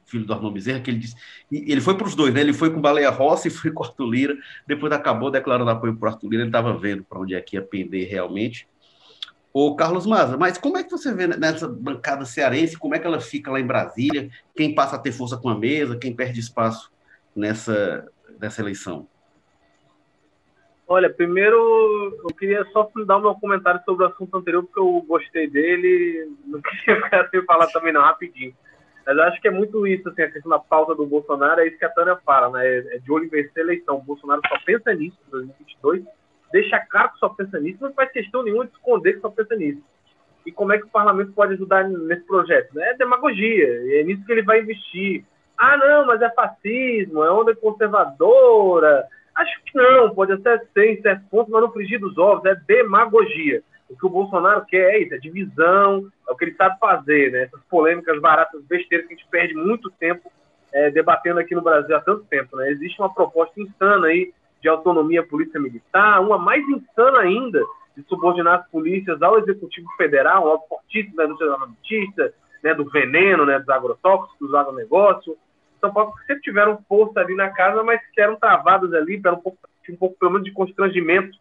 [0.06, 1.16] filho do Arnaldo Bezerra, que ele disse.
[1.52, 2.42] ele foi para os dois, né?
[2.42, 4.38] Ele foi com Baleia Rossi e foi com Arthur Lira.
[4.68, 7.56] Depois acabou declarando apoio para o Arthur Lira, ele estava vendo para onde é que
[7.56, 8.68] ia pender realmente.
[9.52, 12.78] O Carlos Maza, mas como é que você vê nessa bancada cearense?
[12.78, 14.30] Como é que ela fica lá em Brasília?
[14.56, 15.98] Quem passa a ter força com a mesa?
[15.98, 16.92] Quem perde espaço
[17.36, 18.08] nessa,
[18.40, 19.08] nessa eleição?
[20.88, 21.58] Olha, primeiro
[22.28, 26.32] eu queria só dar um comentário sobre o assunto anterior, porque eu gostei dele.
[26.46, 28.56] Não queria ficar sem falar também, não, rapidinho.
[29.06, 31.68] Mas eu acho que é muito isso, assim, a questão da pauta do Bolsonaro, é
[31.68, 32.78] isso que a Tânia fala, né?
[32.96, 33.98] É de olho vencer a eleição.
[33.98, 36.04] O Bolsonaro só pensa nisso em 2022,
[36.52, 39.56] deixa claro que só pensa nisso, não faz questão nenhuma de esconder que só pensa
[39.56, 39.82] nisso.
[40.46, 42.80] E como é que o parlamento pode ajudar nesse projeto?
[42.80, 45.24] É demagogia, é nisso que ele vai investir.
[45.58, 49.06] Ah, não, mas é fascismo, é onda conservadora.
[49.36, 52.56] Acho que não, pode até ser em certo ponto, mas não frigir dos ovos, é
[52.68, 53.62] demagogia.
[53.90, 57.32] O que o Bolsonaro quer é isso, é divisão, é o que ele sabe fazer,
[57.32, 57.44] né?
[57.44, 60.32] Essas polêmicas baratas, besteiras que a gente perde muito tempo
[60.72, 62.70] é, debatendo aqui no Brasil há tanto tempo, né?
[62.72, 67.64] Existe uma proposta insana aí de autonomia polícia militar, uma mais insana ainda
[67.96, 73.46] de subordinar as polícias ao Executivo Federal, algo fortíssimo da indústria armamentista, né, do veneno,
[73.46, 75.38] né, dos agrotóxicos, do agronegócio.
[75.80, 79.34] São Paulo que sempre tiveram força ali na casa, mas que eram travadas ali, para
[79.34, 79.58] um pouco,
[79.90, 81.38] um pouco pelo menos de constrangimento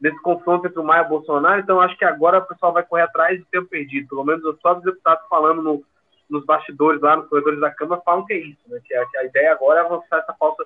[0.00, 2.82] desse confronto entre o Maia e o Bolsonaro, então acho que agora o pessoal vai
[2.82, 4.08] correr atrás de tempo perdido.
[4.08, 5.84] Pelo menos só os deputados falando no,
[6.28, 8.80] nos bastidores lá, nos corredores da Câmara, falam que é isso, né?
[8.84, 10.64] que, a, que a ideia agora é avançar essa falta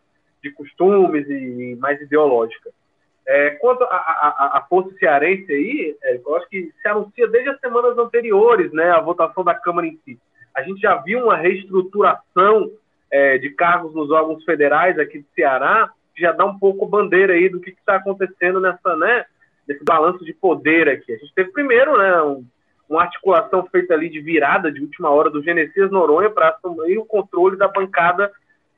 [0.48, 2.70] de costumes e mais ideológica.
[3.28, 7.98] É, quanto à força cearense aí, é, eu acho que se anuncia desde as semanas
[7.98, 10.16] anteriores, né, a votação da Câmara em si.
[10.54, 12.70] A gente já viu uma reestruturação
[13.10, 17.48] é, de cargos nos órgãos federais aqui de Ceará, já dá um pouco bandeira aí
[17.48, 19.24] do que está acontecendo nessa, né,
[19.68, 21.12] nesse balanço de poder aqui.
[21.12, 22.44] A gente teve primeiro, né, um,
[22.88, 27.04] uma articulação feita ali de virada de última hora do Genesias Noronha para assumir o
[27.04, 28.30] controle da bancada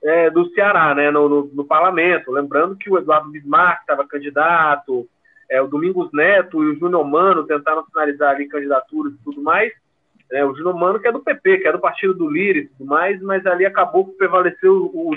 [0.03, 2.31] é, do Ceará, né, no, no, no, parlamento.
[2.31, 5.09] Lembrando que o Eduardo Bismarck estava candidato,
[5.51, 9.73] é, o Domingos Neto e o Júnior Mano tentaram finalizar ali candidaturas e tudo mais.
[10.31, 12.67] É, o Júnior Mano, que é do PP, que é do partido do Lira e
[12.69, 15.17] tudo mais, mas ali acabou que prevaleceu o, o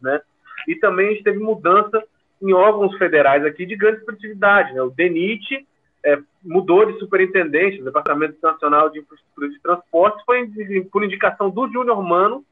[0.00, 0.20] né?
[0.66, 2.02] E também a gente teve mudança
[2.40, 4.82] em órgãos federais aqui de grande expressividade, né?
[4.82, 5.66] O DENIT
[6.04, 10.48] é, mudou de superintendente, o Departamento Nacional de Infraestrutura de Transportes, foi
[10.90, 12.44] por indicação do Júnior Mano,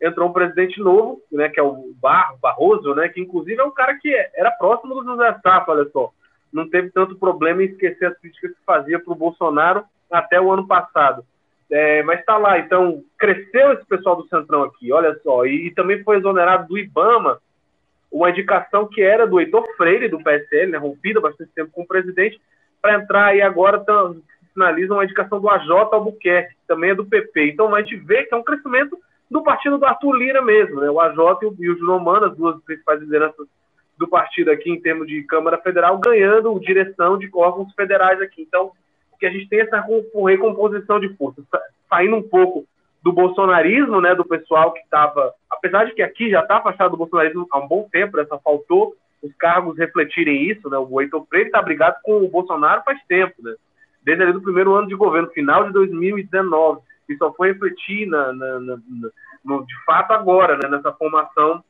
[0.00, 3.70] entrou um presidente novo, né, que é o Bar, Barroso, né, que inclusive é um
[3.70, 6.10] cara que era próximo do José Safra, olha só.
[6.52, 10.50] Não teve tanto problema em esquecer as críticas que fazia para o Bolsonaro até o
[10.50, 11.24] ano passado.
[11.70, 15.70] É, mas está lá, então cresceu esse pessoal do Centrão aqui, olha só, e, e,
[15.72, 17.38] também foi exonerado do IBAMA,
[18.10, 21.86] uma indicação que era do Heitor Freire, do PSL, né, rompida bastante tempo com o
[21.86, 22.40] presidente,
[22.82, 24.20] para entrar aí agora, tão,
[24.52, 27.52] finaliza uma indicação do AJ Albuquerque, que também é do PP.
[27.52, 28.98] Então a gente vê que é um crescimento
[29.30, 30.90] do partido do Arthur Lira mesmo, né?
[30.90, 31.16] O AJ
[31.58, 33.46] e o, João Mano, as duas principais lideranças
[33.96, 38.42] do partido aqui em termos de Câmara Federal, ganhando direção de órgãos federais aqui.
[38.42, 38.72] Então,
[39.20, 39.84] que a gente tem essa
[40.26, 41.44] recomposição de forças,
[41.88, 42.64] saindo um pouco
[43.02, 46.96] do bolsonarismo, né, do pessoal que estava, apesar de que aqui já está afastado do
[46.96, 51.26] bolsonarismo há um bom tempo, né, só faltou os cargos refletirem isso, né, o Heitor
[51.26, 53.54] Freire está brigado com o Bolsonaro faz tempo, né,
[54.02, 58.32] desde ali do primeiro ano de governo, final de 2019, e só foi refletir na,
[58.32, 58.78] na, na,
[59.44, 61.62] no, de fato agora, né, nessa formação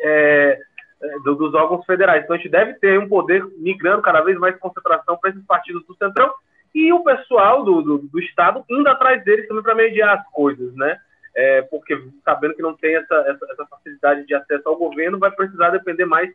[0.00, 0.58] é,
[1.02, 2.22] é dos órgãos federais.
[2.22, 5.84] Então a gente deve ter um poder migrando cada vez mais concentração para esses partidos
[5.86, 6.32] do Centrão
[6.74, 10.74] e o pessoal do, do, do Estado indo atrás deles também para mediar as coisas,
[10.74, 10.98] né?
[11.34, 15.30] É, porque sabendo que não tem essa, essa, essa, facilidade de acesso ao governo, vai
[15.30, 16.32] precisar depender mais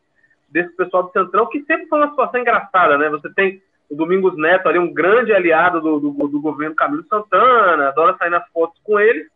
[0.50, 3.10] desse pessoal do Centrão, que sempre foi uma situação engraçada, né?
[3.10, 7.90] Você tem o Domingos Neto ali, um grande aliado do, do, do governo Camilo Santana,
[7.90, 9.28] adora sair nas fotos com ele,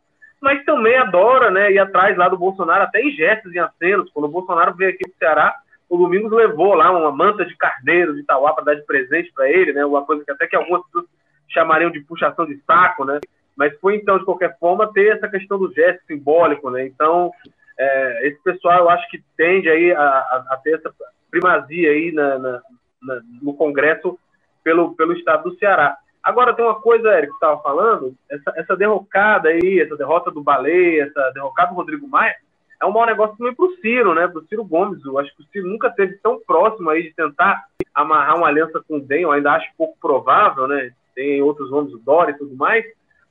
[0.41, 4.09] mas também adora, né, ir atrás lá do Bolsonaro, até em gestos e acenos.
[4.13, 5.55] Quando o Bolsonaro veio aqui para o Ceará,
[5.89, 9.49] o Domingos levou lá uma manta de carneiro de Itauá para dar de presente para
[9.49, 9.85] ele, né?
[9.85, 11.05] Uma coisa que até que algumas pessoas
[11.49, 13.19] chamariam de puxação de saco, né?
[13.57, 16.85] Mas foi então, de qualquer forma, ter essa questão do gesto simbólico, né?
[16.85, 17.29] Então,
[17.77, 20.93] é, esse pessoal eu acho que tende aí a, a, a ter essa
[21.29, 22.61] primazia aí na, na,
[23.01, 24.17] na, no Congresso
[24.65, 25.95] pelo, pelo estado do Ceará.
[26.23, 30.41] Agora, tem uma coisa, Eric, que estava falando, essa, essa derrocada aí, essa derrota do
[30.41, 32.35] Baleia, essa derrocada do Rodrigo Maia,
[32.81, 34.27] é um mau negócio também para o Ciro, né?
[34.27, 35.05] Para o Ciro Gomes.
[35.05, 38.83] Eu acho que o Ciro nunca esteve tão próximo aí de tentar amarrar uma aliança
[38.87, 39.21] com o DEM.
[39.21, 40.91] Eu ainda acho pouco provável, né?
[41.13, 42.83] Tem outros nomes, o Dória e tudo mais.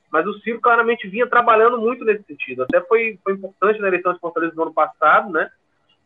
[0.09, 2.63] Mas o Ciro claramente vinha trabalhando muito nesse sentido.
[2.63, 5.49] Até foi, foi importante na eleição de Fortaleza do ano passado, né?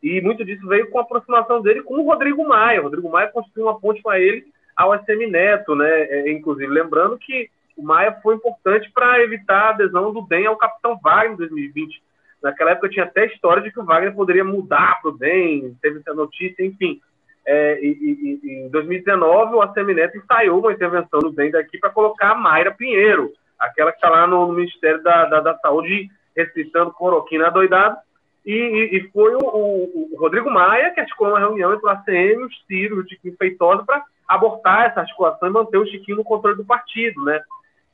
[0.02, 2.80] E muito disso veio com a aproximação dele com o Rodrigo Maia.
[2.82, 4.48] O Rodrigo Maia construiu uma ponte com ele
[4.84, 5.90] ao SM Neto, né?
[5.90, 10.58] É, inclusive, lembrando que o Maia foi importante para evitar a adesão do DEM ao
[10.58, 12.02] Capitão Wagner em 2020
[12.42, 16.00] Naquela época tinha até história de que o Wagner poderia mudar para o DEM, teve
[16.00, 17.02] essa notícia, enfim.
[17.46, 21.90] É, e, e, em 2019, o ACM Neto ensaiou uma intervenção do DEM daqui para
[21.90, 26.94] colocar a Mayra Pinheiro, aquela que está lá no, Ministério da, da, da, Saúde, recitando
[26.94, 27.98] cloroquina doidado.
[28.46, 31.90] E, e, e, foi o, o, o, Rodrigo Maia que articulou uma reunião entre o
[31.90, 36.24] ACM, Ciro e o Chiquinho Feitosa para abortar essa articulação e manter o Chiquinho no
[36.24, 37.42] controle do partido, né?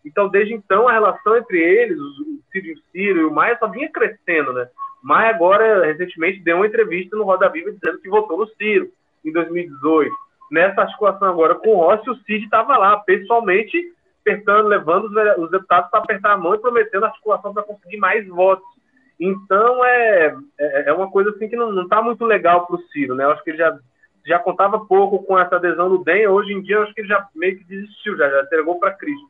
[0.05, 3.57] Então, desde então, a relação entre eles, o Ciro e o Ciro e o Maia
[3.57, 4.67] só vinha crescendo, né?
[5.01, 8.89] Maia agora, recentemente, deu uma entrevista no Roda Viva dizendo que votou no Ciro
[9.23, 10.13] em 2018.
[10.51, 13.77] Nessa articulação agora com o Rossi, o Cid estava lá, pessoalmente,
[14.21, 18.27] apertando, levando os, os deputados para apertar a mão e prometendo articulação para conseguir mais
[18.27, 18.65] votos.
[19.19, 23.15] Então, é, é, é uma coisa assim que não está muito legal para o Ciro,
[23.15, 23.23] né?
[23.23, 23.75] Eu acho que ele já,
[24.25, 27.27] já contava pouco com essa adesão do DEM, hoje em dia acho que ele já
[27.35, 29.29] meio que desistiu, já, já entregou para Cristo.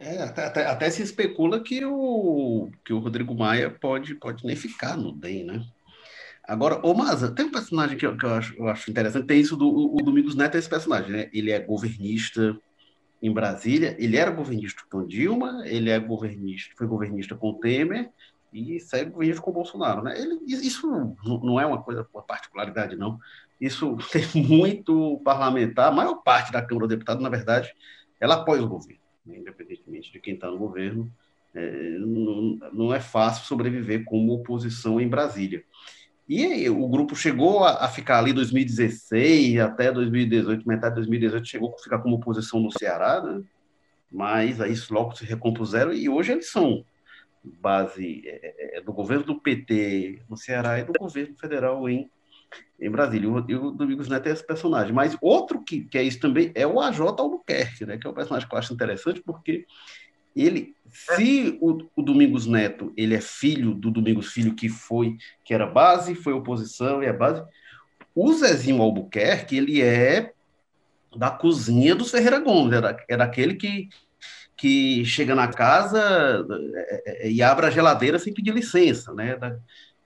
[0.00, 4.96] É, até, até, se especula que o, que o Rodrigo Maia pode, pode nem ficar
[4.96, 5.62] no DEM, né?
[6.42, 9.40] Agora, ô Maza, tem um personagem que, eu, que eu, acho, eu acho interessante, tem
[9.40, 11.30] isso do o Domingos Neto, é esse personagem, né?
[11.32, 12.58] Ele é governista
[13.22, 18.10] em Brasília, ele era governista com Dilma, ele é governista, foi governista com Temer
[18.52, 20.20] e segue governista com Bolsonaro, né?
[20.20, 23.20] Ele, isso não é uma coisa, uma particularidade, não.
[23.62, 27.72] Isso tem muito parlamentar, a maior parte da Câmara dos Deputados, na verdade,
[28.20, 31.12] ela apoia o governo né, independentemente de quem está no governo,
[31.54, 35.62] é, não, não, é fácil sobreviver como oposição em Brasília.
[36.28, 41.46] E aí, o grupo chegou a, a, ficar ali 2016 até 2018, metade de 2018,
[41.46, 43.42] chegou a ficar como oposição no Ceará, né?
[44.10, 46.84] mas aí logo se recompuseram e hoje eles são
[47.42, 52.08] base é, é, do governo do PT no Ceará e do governo federal em,
[52.80, 53.28] em Brasília.
[53.48, 54.92] E o, Domingos Neto é esse personagem.
[54.92, 58.14] Mas outro que, que é isso também é o AJ Albuquerque, né, que é um
[58.14, 59.66] personagem que eu acho interessante porque
[60.34, 65.52] ele, se o, o, Domingos Neto ele é filho do Domingos Filho que foi, que
[65.52, 67.42] era base, foi oposição e é base,
[68.14, 70.32] o Zezinho Albuquerque ele é
[71.14, 73.88] da cozinha dos Ferreira Gomes, era, era aquele que
[74.62, 79.36] que chega na casa é, é, e abre a geladeira sem pedir licença, né?
[79.42, 79.56] É,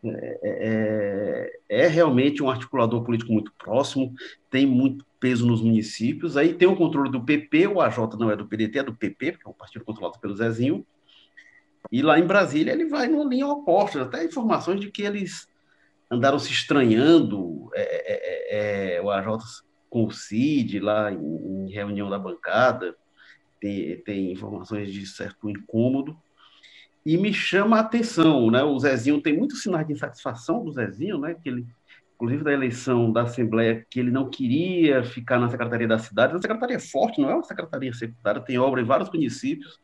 [0.05, 4.15] é, é, realmente um articulador político muito próximo,
[4.51, 6.37] tem muito peso nos municípios.
[6.37, 9.33] Aí tem o controle do PP, o AJ não é do PDT, é do PP,
[9.33, 10.87] porque é um partido controlado pelo Zezinho.
[11.91, 15.49] E lá em Brasília ele vai numa linha oposta, até informações de que eles
[16.11, 19.43] andaram se estranhando, é, é, o AJ
[19.89, 22.97] com o CID lá em, em reunião da bancada
[23.61, 26.17] tem, tem informações de certo incômodo,
[27.07, 28.65] e me chama a atenção, né?
[28.65, 31.35] O Zezinho tem muitos sinais de insatisfação do Zezinho, né?
[31.41, 31.65] Que ele,
[32.17, 36.35] inclusive da eleição da Assembleia, que ele não queria ficar na Secretaria da Cidade.
[36.35, 39.79] A Secretaria é forte, não é uma Secretaria secundária, tem obra em vários municípios.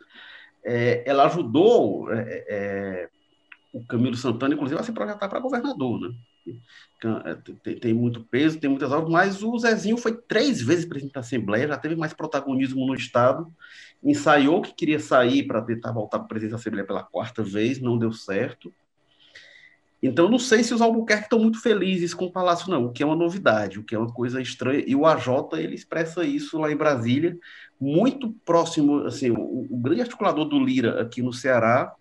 [0.64, 3.08] É, ela ajudou é, é,
[3.72, 6.08] o Camilo Santana, inclusive, a se projetar para governador, né?
[6.46, 11.14] É, tem, tem, muito peso, tem muitas obras, mas o Zezinho foi três vezes presidente
[11.14, 13.52] da Assembleia, já teve mais protagonismo no Estado,
[14.02, 17.80] ensaiou que queria sair para tentar voltar para a presidência da Assembleia pela quarta vez,
[17.80, 18.72] não deu certo.
[20.02, 23.04] Então, não sei se os Albuquerque estão muito felizes com o Palácio, não, o que
[23.04, 24.82] é uma novidade, o que é uma coisa estranha.
[24.84, 25.28] E o AJ,
[25.58, 27.38] ele expressa isso lá em Brasília,
[27.80, 31.94] muito próximo, assim, o, o grande articulador do Lira aqui no Ceará,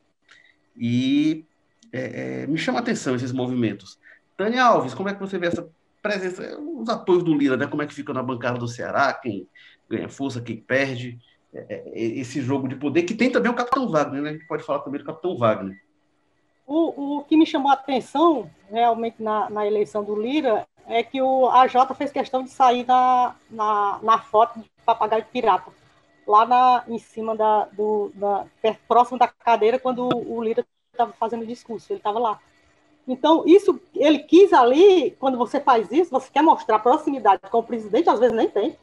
[0.76, 1.46] e
[1.92, 4.00] é, é, me chama a atenção esses movimentos.
[4.42, 5.70] Tânia Alves, como é que você vê essa
[6.02, 7.68] presença, os apoios do Lira, né?
[7.68, 9.48] Como é que fica na bancada do Ceará, quem
[9.88, 11.20] ganha força, quem perde,
[11.54, 14.30] é, é, esse jogo de poder, que tem também o Capitão Wagner, né?
[14.32, 15.80] A gente pode falar também do Capitão Wagner.
[16.66, 21.22] O, o que me chamou a atenção, realmente, na, na eleição do Lira, é que
[21.22, 25.72] o AJ fez questão de sair na, na, na foto de papagaio pirata,
[26.26, 28.48] lá na, em cima da, do, da,
[28.88, 32.40] próximo da cadeira, quando o Lira estava fazendo o discurso, ele estava lá.
[33.08, 37.64] Então, isso, ele quis ali, quando você faz isso, você quer mostrar proximidade com o
[37.64, 38.78] presidente, às vezes nem tem,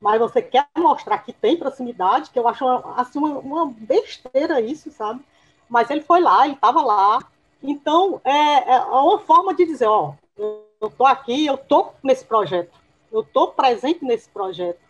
[0.00, 4.90] mas você quer mostrar que tem proximidade, que eu acho assim, uma, uma besteira isso,
[4.90, 5.20] sabe?
[5.68, 7.20] Mas ele foi lá, ele estava lá.
[7.62, 12.72] Então, é, é uma forma de dizer, ó, eu estou aqui, eu estou nesse projeto,
[13.10, 14.80] eu estou presente nesse projeto.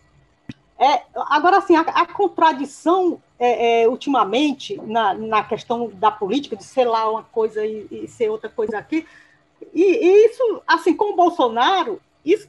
[0.82, 6.64] É, agora, assim, a, a contradição é, é, ultimamente na, na questão da política, de
[6.64, 9.06] ser lá uma coisa e, e ser outra coisa aqui,
[9.72, 12.48] e, e, isso, assim, com o Bolsonaro, isso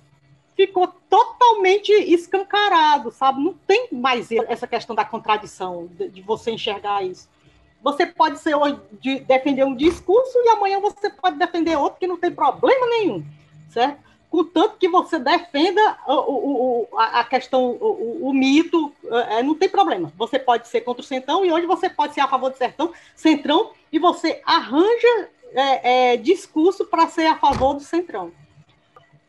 [0.56, 3.40] ficou totalmente escancarado, sabe?
[3.40, 7.30] Não tem mais essa questão da contradição, de, de você enxergar isso.
[7.84, 12.08] Você pode ser hoje de defender um discurso e amanhã você pode defender outro que
[12.08, 13.24] não tem problema nenhum,
[13.70, 14.03] certo?
[14.34, 18.92] Contanto que você defenda o, o, a questão, o, o mito,
[19.30, 20.12] é, não tem problema.
[20.18, 22.92] Você pode ser contra o Centrão e hoje você pode ser a favor do Sertão,
[23.16, 28.32] Centrão, e você arranja é, é, discurso para ser a favor do Centrão.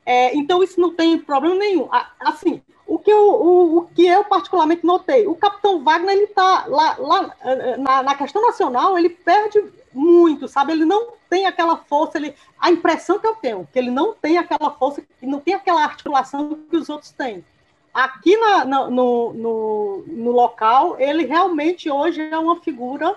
[0.06, 1.86] É, então, isso não tem problema nenhum.
[2.18, 2.62] Assim,
[2.94, 6.96] o que eu, o, o que eu particularmente notei, o Capitão Wagner, ele está lá,
[6.96, 7.34] lá
[7.76, 10.72] na, na questão nacional, ele perde muito, sabe?
[10.72, 14.38] Ele não tem aquela força, ele, a impressão que eu tenho, que ele não tem
[14.38, 17.44] aquela força, que não tem aquela articulação que os outros têm.
[17.92, 23.16] Aqui na, no, no, no, local, ele realmente hoje é uma figura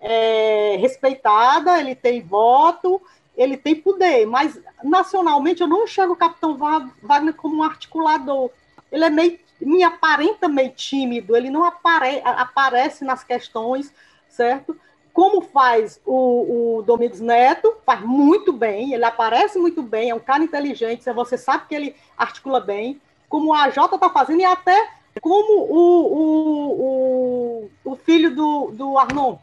[0.00, 2.98] é, respeitada, ele tem voto,
[3.36, 8.50] ele tem poder, mas nacionalmente eu não enxergo o Capitão Wagner como um articulador.
[8.90, 13.92] Ele é meio, me aparenta meio tímido, ele não apare, aparece nas questões,
[14.28, 14.78] certo?
[15.18, 20.20] como faz o, o, Domingos Neto, faz muito bem, ele aparece muito bem, é um
[20.20, 24.90] cara inteligente, você sabe que ele articula bem, como a Jota está fazendo, e até
[25.20, 29.38] como o, o, o, o filho do, do Arnon,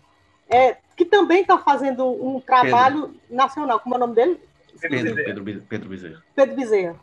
[0.50, 3.22] é, que também está fazendo um trabalho Pedro.
[3.30, 3.80] nacional.
[3.82, 4.40] Como é o nome dele?
[4.80, 6.24] Pedro, Pedro, Pedro Bezerra.
[6.34, 6.96] Pedro Bezerra.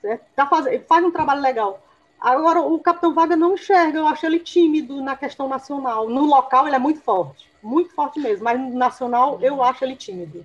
[0.00, 0.24] Certo?
[0.34, 1.84] Tá faz, faz um trabalho legal.
[2.20, 6.08] Agora, o Capitão Vaga não enxerga, eu acho ele tímido na questão nacional.
[6.08, 9.94] No local, ele é muito forte, muito forte mesmo, mas no nacional, eu acho ele
[9.94, 10.44] tímido.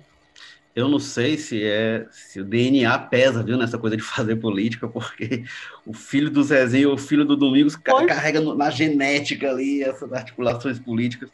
[0.74, 4.88] Eu não sei se é se o DNA pesa, viu, nessa coisa de fazer política,
[4.88, 5.44] porque
[5.86, 8.06] o filho do Zezinho, o filho do Domingos, pois.
[8.06, 11.30] carrega na genética ali essas articulações políticas.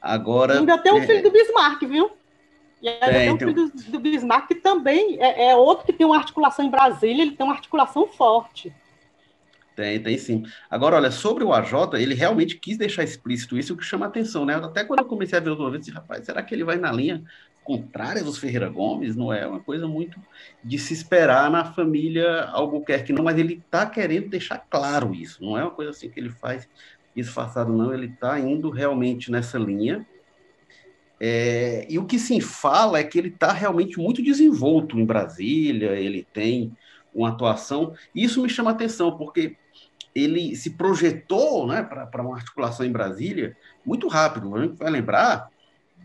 [0.00, 0.58] Agora.
[0.58, 1.06] Ainda tem o é...
[1.06, 2.10] filho do Bismarck, viu?
[2.84, 6.06] E ainda tem, o filho do, do Bismarck, que também é, é outro que tem
[6.06, 8.70] uma articulação em Brasília, ele tem uma articulação forte.
[9.74, 10.44] Tem, tem sim.
[10.70, 14.44] Agora, olha, sobre o AJ, ele realmente quis deixar explícito isso, o que chama atenção,
[14.44, 14.54] né?
[14.56, 17.24] Até quando eu comecei a ver os ouvintes, rapaz, será que ele vai na linha
[17.64, 19.16] contrária dos Ferreira Gomes?
[19.16, 20.20] Não é uma coisa muito
[20.62, 25.56] de se esperar na família Albuquerque, não, mas ele está querendo deixar claro isso, não
[25.56, 26.68] é uma coisa assim que ele faz
[27.16, 30.06] disfarçado, não, ele está indo realmente nessa linha.
[31.26, 35.92] É, e o que se fala é que ele está realmente muito desenvolto em Brasília,
[35.92, 36.76] ele tem
[37.14, 39.56] uma atuação, e isso me chama atenção, porque
[40.14, 43.56] ele se projetou né, para uma articulação em Brasília
[43.86, 44.54] muito rápido.
[44.54, 45.48] A gente vai lembrar,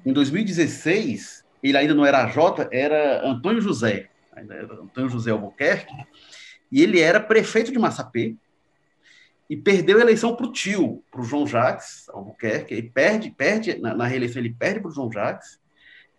[0.06, 5.94] em 2016, ele ainda não era AJ, era Antônio José, era Antônio José Albuquerque,
[6.72, 8.38] e ele era prefeito de Massapê,
[9.50, 13.80] e perdeu a eleição para o tio, para o João Jacques Albuquerque, e perde, perde
[13.80, 15.60] na, na reeleição ele perde para o João Jacques,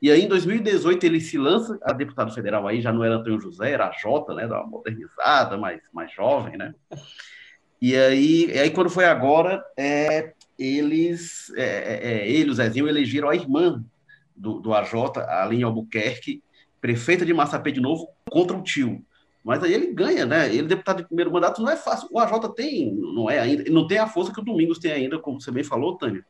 [0.02, 3.40] e aí, em 2018, ele se lança a deputado federal, aí já não era Antônio
[3.40, 6.74] José, era a Jota, né, da modernizada, mais, mais jovem, né?
[7.82, 12.88] E aí, e aí, quando foi agora, é, eles, é, é, é ele o Zezinho
[12.88, 13.84] elegeram a irmã
[14.34, 16.42] do, do AJ, a Aline Albuquerque,
[16.80, 19.04] prefeita de Massapê de novo, contra o tio.
[19.44, 20.54] Mas aí ele ganha, né?
[20.54, 22.08] Ele, deputado de primeiro mandato, não é fácil.
[22.10, 25.18] O AJ tem, não é ainda, não tem a força que o Domingos tem ainda,
[25.18, 26.24] como você bem falou, Tânia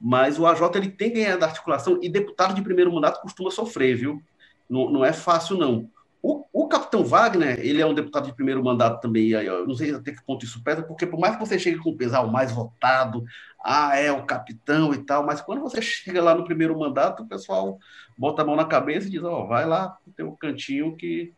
[0.00, 4.22] mas o AJ ele tem ganhado articulação e deputado de primeiro mandato costuma sofrer, viu?
[4.68, 5.90] Não, não é fácil, não.
[6.22, 9.94] O, o, capitão Wagner, ele é um deputado de primeiro mandato também, eu não sei
[9.94, 12.30] até que ponto isso pesa, porque por mais que você chegue com o pesar o
[12.30, 13.24] mais votado,
[13.62, 17.26] ah, é o capitão e tal, mas quando você chega lá no primeiro mandato, o
[17.26, 17.78] pessoal
[18.18, 21.32] bota a mão na cabeça e diz, ó, oh, vai lá, tem um cantinho que...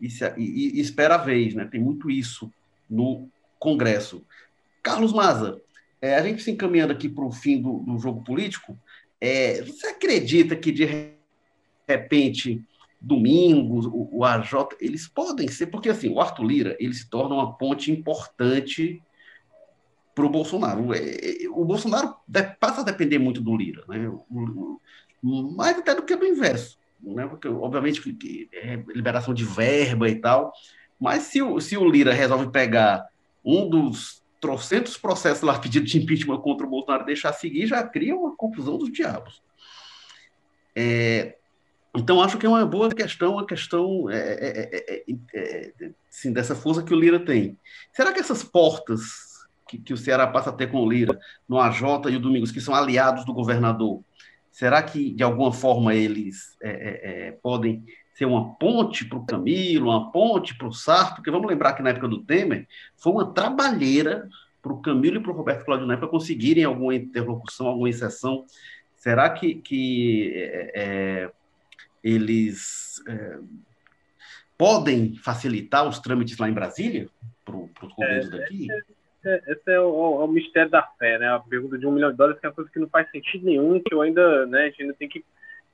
[0.00, 1.64] E, e, e espera a vez, né?
[1.64, 2.50] Tem muito isso
[2.88, 3.28] no
[3.58, 4.24] Congresso.
[4.82, 5.60] Carlos Maza,
[6.00, 8.78] é, a gente se encaminhando aqui para o fim do, do, jogo político,
[9.20, 10.88] é, você acredita que de
[11.86, 12.64] repente
[13.02, 17.34] Domingos, o, o, AJ, eles podem ser, porque assim, o Arthur Lira, ele se torna
[17.34, 19.02] uma ponte importante
[20.14, 20.92] para o Bolsonaro.
[20.92, 22.14] É, o Bolsonaro
[22.58, 24.12] passa a depender muito do Lira, né?
[25.22, 27.26] Mais até do que do inverso, né?
[27.26, 28.00] Porque, obviamente,
[28.52, 30.52] é liberação de verba e tal,
[30.98, 33.06] mas se o, se o Lira resolve pegar
[33.44, 38.16] um dos trocentos processos lá pedido de impeachment contra o Bolsonaro deixar seguir, já cria
[38.16, 39.42] uma confusão dos diabos.
[40.74, 41.36] É,
[41.94, 46.94] então, acho que é uma boa questão, uma questão é, é, assim, dessa força que
[46.94, 47.58] o Lira tem.
[47.92, 49.00] Será que essas portas
[49.68, 52.52] que, que, o Ceará passa a ter com o Lira, no AJ e o Domingos,
[52.52, 54.02] que são aliados do governador,
[54.60, 56.54] será que, de alguma forma, eles
[57.42, 57.82] podem
[58.12, 61.82] ser uma ponte para o Camilo, uma ponte para o Sarto, porque vamos lembrar que
[61.82, 64.28] na época do Temer foi uma trabalheira
[64.60, 68.44] para o Camilo e para o Roberto Cláudio Neto para conseguirem alguma interlocução, alguma exceção.
[68.96, 71.30] Será que, que é, é,
[72.04, 73.38] eles é,
[74.58, 77.08] podem facilitar os trâmites lá em Brasília
[77.46, 78.68] para os governos é, daqui?
[79.24, 81.28] Esse, esse é, o, é, o, mistério da fé, né?
[81.28, 83.44] A pergunta de um milhão de dólares que é uma coisa que não faz sentido
[83.44, 85.24] nenhum, que eu ainda, né, a gente ainda tem que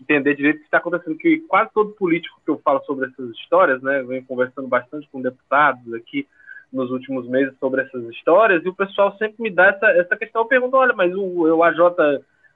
[0.00, 3.30] entender direito o que está acontecendo, que quase todo político que eu falo sobre essas
[3.30, 6.26] histórias, né, venho conversando bastante com deputados aqui
[6.72, 10.42] nos últimos meses sobre essas histórias, e o pessoal sempre me dá essa, essa questão,
[10.42, 11.78] eu pergunto, olha, mas o, o AJ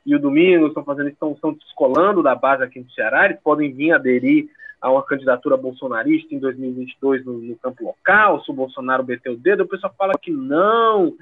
[0.05, 3.73] e o Domingos estão fazendo, estão, estão descolando da base aqui no Ceará, eles podem
[3.73, 9.05] vir aderir a uma candidatura bolsonarista em 2022 no, no campo local, se o Bolsonaro
[9.05, 11.15] meter o dedo, o pessoal fala que não,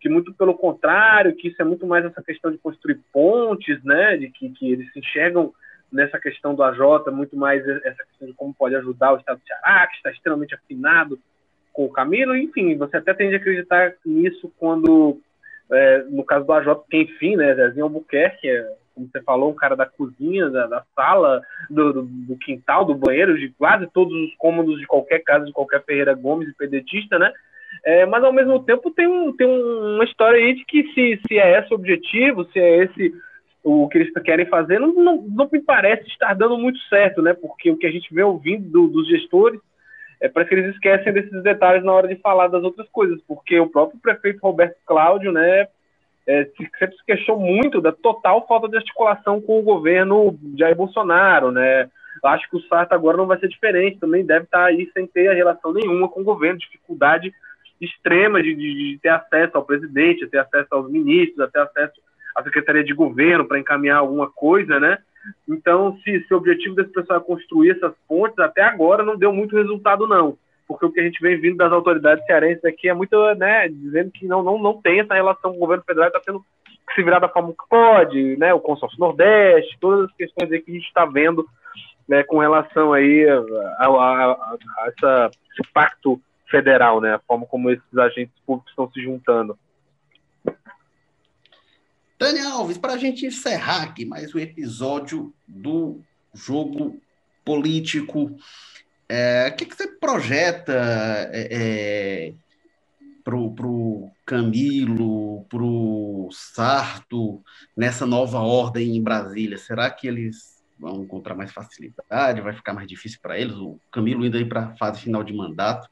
[0.00, 4.16] que muito pelo contrário, que isso é muito mais essa questão de construir pontes, né,
[4.16, 5.52] de que, que eles se enxergam
[5.92, 9.46] nessa questão do AJ, muito mais essa questão de como pode ajudar o Estado de
[9.46, 11.18] Ceará, que está extremamente afinado
[11.72, 15.20] com o Camilo, enfim, você até tende a acreditar nisso quando,
[15.70, 19.56] é, no caso do AJ, que enfim, né, Zezinho Albuquerque, é, como você falou, um
[19.56, 24.14] cara da cozinha, da, da sala, do, do, do, quintal, do banheiro, de quase todos
[24.14, 27.32] os cômodos de qualquer casa, de qualquer Ferreira Gomes e pedetista, né,
[27.84, 31.38] é, mas ao mesmo tempo tem, um, tem uma história aí de que se, se
[31.38, 33.12] é esse o objetivo, se é esse
[33.62, 37.32] o que eles querem fazer, não, não, não me parece estar dando muito certo, né?
[37.32, 39.58] Porque o que a gente vê ouvindo do, dos gestores
[40.20, 43.58] é parece que eles esquecem desses detalhes na hora de falar das outras coisas, porque
[43.58, 45.66] o próprio prefeito Roberto Cláudio, né,
[46.26, 46.44] é,
[46.78, 51.88] sempre se queixou muito da total falta de articulação com o governo Jair Bolsonaro, né?
[52.22, 55.34] Acho que o Sarto agora não vai ser diferente, também deve estar aí sem ter
[55.34, 57.32] relação nenhuma com o governo, dificuldade
[57.80, 62.00] extrema de, de, de ter acesso ao presidente, ter acesso aos ministros, a ter acesso
[62.34, 64.98] à secretaria de governo para encaminhar alguma coisa, né?
[65.48, 69.32] Então, se, se o objetivo desse pessoal é construir essas pontes, até agora não deu
[69.32, 70.36] muito resultado, não.
[70.66, 74.10] Porque o que a gente vem vindo das autoridades cearenses aqui é muito, né, dizendo
[74.10, 77.02] que não, não, não tem essa relação com o governo federal, está tendo que se
[77.02, 80.74] virar da forma que pode, né, o consórcio Nordeste, todas as questões aí que a
[80.74, 81.46] gente está vendo
[82.08, 83.38] né, com relação aí a,
[83.78, 87.14] a, a, a essa, esse pacto federal, né?
[87.14, 89.58] A forma como esses agentes públicos estão se juntando.
[92.18, 96.00] Dani Alves, para a gente encerrar aqui mais um episódio do
[96.32, 97.00] jogo
[97.44, 98.36] político,
[99.08, 100.72] é, o que, que você projeta
[101.32, 102.34] é, é,
[103.22, 107.42] para o Camilo, para o Sarto,
[107.76, 109.58] nessa nova ordem em Brasília?
[109.58, 112.40] Será que eles vão encontrar mais facilidade?
[112.40, 113.54] Vai ficar mais difícil para eles?
[113.56, 115.88] O Camilo indo aí para a fase final de mandato.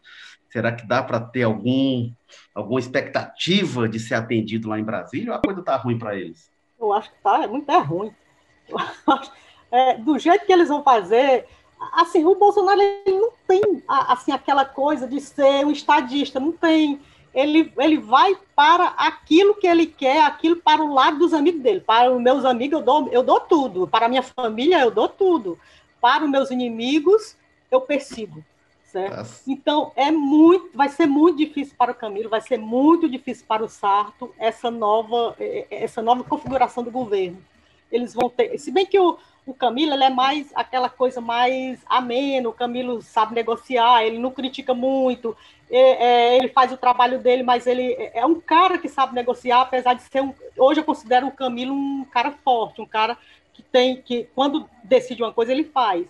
[0.51, 2.13] Será que dá para ter algum,
[2.55, 6.51] alguma expectativa de ser atendido lá em Brasília ou a coisa está ruim para eles?
[6.79, 8.15] Eu acho que está é muito é ruim.
[9.75, 11.47] É, do jeito que eles vão fazer,
[11.93, 17.01] assim, o Bolsonaro ele não tem assim aquela coisa de ser um estadista, não tem.
[17.35, 21.81] Ele, ele vai para aquilo que ele quer, aquilo para o lado dos amigos dele.
[21.81, 23.87] Para os meus amigos eu dou, eu dou tudo.
[23.87, 25.59] Para a minha família eu dou tudo.
[26.01, 27.37] Para os meus inimigos
[27.71, 28.45] eu persigo.
[28.85, 29.27] Certo?
[29.49, 33.65] Então, é muito, vai ser muito difícil para o Camilo, vai ser muito difícil para
[33.65, 35.35] o Sarto essa nova,
[35.71, 37.43] essa nova configuração do governo.
[37.93, 42.49] Eles vão ter, se bem que o, o Camilo é mais aquela coisa mais ameno,
[42.51, 45.37] o Camilo sabe negociar, ele não critica muito,
[45.71, 49.15] é, é, ele faz o trabalho dele, mas ele é, é um cara que sabe
[49.15, 50.35] negociar, apesar de ser um.
[50.57, 53.17] Hoje eu considero o Camilo um cara forte, um cara
[53.53, 56.07] que tem que, quando decide uma coisa, ele faz.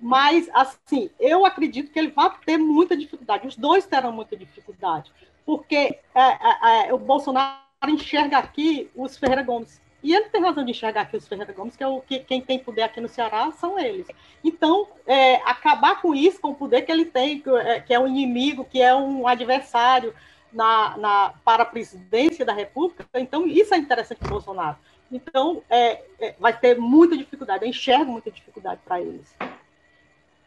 [0.00, 3.46] Mas, assim, eu acredito que ele vai ter muita dificuldade.
[3.46, 5.10] Os dois terão muita dificuldade.
[5.46, 9.80] Porque é, é, é, o Bolsonaro enxerga aqui os Ferreira Gomes.
[10.04, 12.38] E ele tem razão de enxergar aqui os Ferreira Gomes, que é o que quem
[12.38, 14.06] tem poder aqui no Ceará são eles.
[14.44, 17.98] Então, é, acabar com isso, com o poder que ele tem, que é, que é
[17.98, 20.14] um inimigo, que é um adversário
[20.52, 24.76] na, na, para a presidência da República, então isso é interessante para o Bolsonaro.
[25.10, 29.34] Então, é, é, vai ter muita dificuldade, eu enxergo muita dificuldade para eles.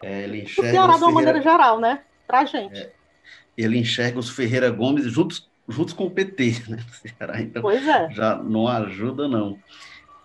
[0.03, 0.70] É, ele enxerga.
[0.70, 2.03] O Ceará, de uma maneira geral, né?
[2.28, 2.78] Para a gente.
[2.78, 2.91] É,
[3.58, 6.80] ele enxerga os Ferreira Gomes juntos, juntos com o PT, né?
[6.91, 8.09] Ceará, então pois é.
[8.11, 9.57] já não ajuda, não.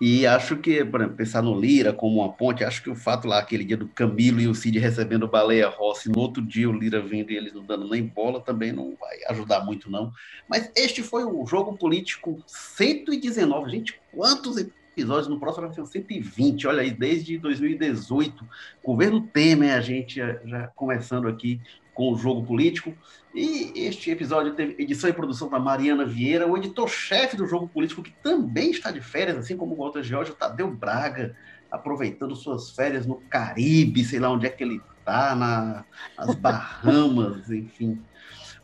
[0.05, 3.29] E acho que, por exemplo, pensar no Lira como uma ponte, acho que o fato
[3.29, 6.73] lá, aquele dia do Camilo e o Cid recebendo Baleia Rossi, no outro dia o
[6.73, 10.13] Lira vindo e eles não dando nem bola, também não vai ajudar muito, não.
[10.49, 13.71] Mas este foi o Jogo Político 119.
[13.71, 18.45] Gente, quantos episódios, no próximo vai ser 120, olha aí, desde 2018,
[18.85, 21.61] governo Temer, a gente já, já começando aqui
[21.95, 22.95] com o jogo político.
[23.35, 28.03] E este episódio teve edição e produção da Mariana Vieira, o editor-chefe do jogo político,
[28.03, 31.35] que também está de férias, assim como o Walter George, o Tadeu Braga,
[31.71, 35.85] aproveitando suas férias no Caribe, sei lá onde é que ele está, na,
[36.19, 37.99] nas Bahamas, enfim.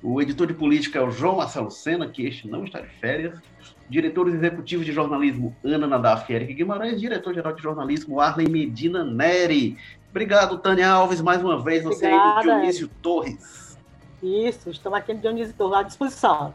[0.02, 3.40] O editor de política é o João Marcelo Sena, que este não está de férias
[3.88, 9.76] diretores executivos de jornalismo Ana Nadaf e Eric Guimarães, diretor-geral de jornalismo Arlen Medina Neri.
[10.10, 13.78] Obrigado, Tânia Alves, mais uma vez, você Obrigada, aí do Dionísio Torres.
[14.22, 16.54] Isso, estamos aqui no Dionísio Torres, à disposição.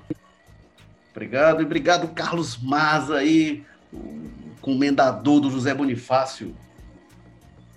[1.11, 6.55] Obrigado, e obrigado, Carlos Maza aí, o comendador do José Bonifácio.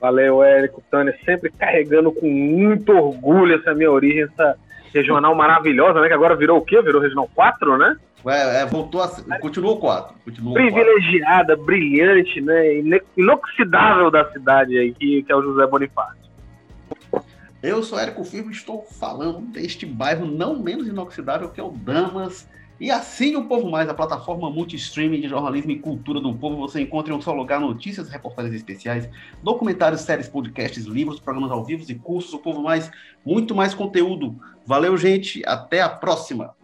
[0.01, 4.57] Valeu, Érico, Tânia, sempre carregando com muito orgulho essa minha origem, essa
[4.95, 6.09] regional maravilhosa, né?
[6.09, 6.81] Que agora virou o quê?
[6.83, 7.97] Virou regional 4, né?
[8.27, 9.09] É, é, voltou a,
[9.39, 10.15] continuou 4.
[10.25, 11.65] Continuou Privilegiada, 4.
[11.65, 12.83] brilhante, né?
[13.17, 16.27] Inoxidável da cidade aí, que, que é o José Bonifácio.
[17.63, 21.71] Eu sou Érico Firmo e estou falando deste bairro não menos inoxidável que é o
[21.71, 22.49] Damas.
[22.79, 26.57] E assim o Povo Mais, a plataforma multistreaming de jornalismo e cultura do povo.
[26.59, 29.09] Você encontra em um só lugar notícias, reportagens especiais,
[29.43, 32.35] documentários, séries, podcasts, livros, programas ao vivo e cursos.
[32.35, 32.91] O Povo Mais,
[33.25, 34.39] muito mais conteúdo.
[34.67, 35.43] Valeu, gente.
[35.47, 36.55] Até a próxima.